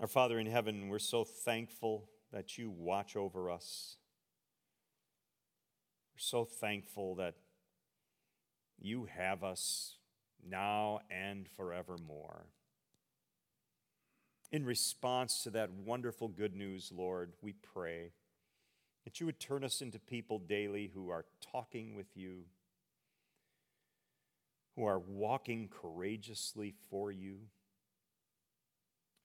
Our 0.00 0.08
Father 0.08 0.40
in 0.40 0.46
heaven, 0.46 0.88
we're 0.88 0.98
so 0.98 1.22
thankful 1.22 2.08
that 2.32 2.58
you 2.58 2.70
watch 2.70 3.14
over 3.14 3.50
us. 3.50 3.98
We're 6.12 6.18
so 6.18 6.44
thankful 6.44 7.14
that 7.16 7.34
you 8.78 9.06
have 9.16 9.44
us 9.44 9.95
now 10.48 11.00
and 11.10 11.48
forevermore. 11.56 12.46
In 14.52 14.64
response 14.64 15.42
to 15.42 15.50
that 15.50 15.70
wonderful 15.72 16.28
good 16.28 16.54
news, 16.54 16.92
Lord, 16.94 17.32
we 17.42 17.52
pray 17.52 18.12
that 19.04 19.20
you 19.20 19.26
would 19.26 19.40
turn 19.40 19.64
us 19.64 19.82
into 19.82 19.98
people 19.98 20.38
daily 20.38 20.90
who 20.94 21.10
are 21.10 21.24
talking 21.52 21.94
with 21.94 22.16
you, 22.16 22.44
who 24.74 24.84
are 24.84 24.98
walking 24.98 25.68
courageously 25.68 26.74
for 26.90 27.10
you 27.10 27.38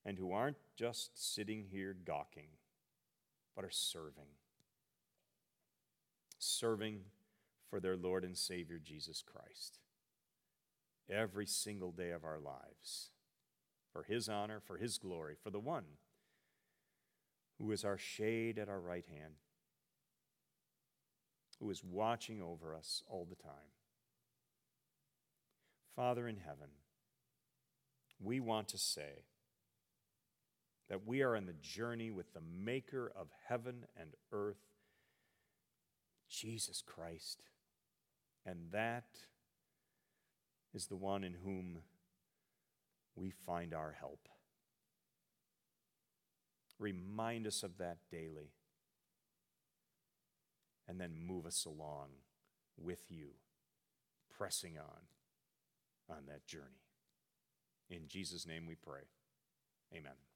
and 0.04 0.18
who 0.18 0.32
aren't 0.32 0.56
just 0.76 1.34
sitting 1.34 1.64
here 1.70 1.96
gawking, 2.04 2.48
but 3.54 3.64
are 3.64 3.70
serving. 3.70 4.26
Serving 6.38 7.00
for 7.70 7.78
their 7.78 7.96
Lord 7.96 8.24
and 8.24 8.36
Savior 8.36 8.80
Jesus 8.82 9.22
Christ 9.22 9.78
every 11.10 11.46
single 11.46 11.92
day 11.92 12.10
of 12.10 12.24
our 12.24 12.38
lives 12.38 13.10
for 13.92 14.02
His 14.02 14.28
honor, 14.28 14.60
for 14.60 14.76
His 14.76 14.98
glory, 14.98 15.36
for 15.42 15.50
the 15.50 15.60
one 15.60 15.84
who 17.58 17.70
is 17.70 17.84
our 17.84 17.98
shade 17.98 18.58
at 18.58 18.68
our 18.68 18.80
right 18.80 19.04
hand, 19.06 19.34
who 21.60 21.70
is 21.70 21.84
watching 21.84 22.40
over 22.40 22.74
us 22.74 23.02
all 23.08 23.26
the 23.28 23.36
time. 23.36 23.70
Father 25.94 26.26
in 26.26 26.38
heaven, 26.38 26.70
we 28.20 28.40
want 28.40 28.68
to 28.68 28.78
say 28.78 29.24
that 30.88 31.06
we 31.06 31.22
are 31.22 31.36
on 31.36 31.46
the 31.46 31.54
journey 31.54 32.10
with 32.10 32.32
the 32.32 32.40
Maker 32.40 33.12
of 33.14 33.28
heaven 33.46 33.84
and 33.98 34.10
earth, 34.32 34.64
Jesus 36.28 36.82
Christ, 36.84 37.42
and 38.44 38.58
that 38.72 39.06
is 40.74 40.86
the 40.86 40.96
one 40.96 41.24
in 41.24 41.34
whom 41.44 41.78
we 43.14 43.30
find 43.30 43.74
our 43.74 43.92
help. 43.98 44.28
Remind 46.78 47.46
us 47.46 47.62
of 47.62 47.78
that 47.78 47.98
daily, 48.10 48.50
and 50.88 51.00
then 51.00 51.12
move 51.14 51.46
us 51.46 51.64
along 51.64 52.08
with 52.76 53.10
you, 53.10 53.28
pressing 54.36 54.76
on 54.78 55.02
on 56.08 56.26
that 56.26 56.46
journey. 56.46 56.82
In 57.88 58.08
Jesus' 58.08 58.46
name 58.46 58.66
we 58.66 58.74
pray. 58.74 59.02
Amen. 59.94 60.31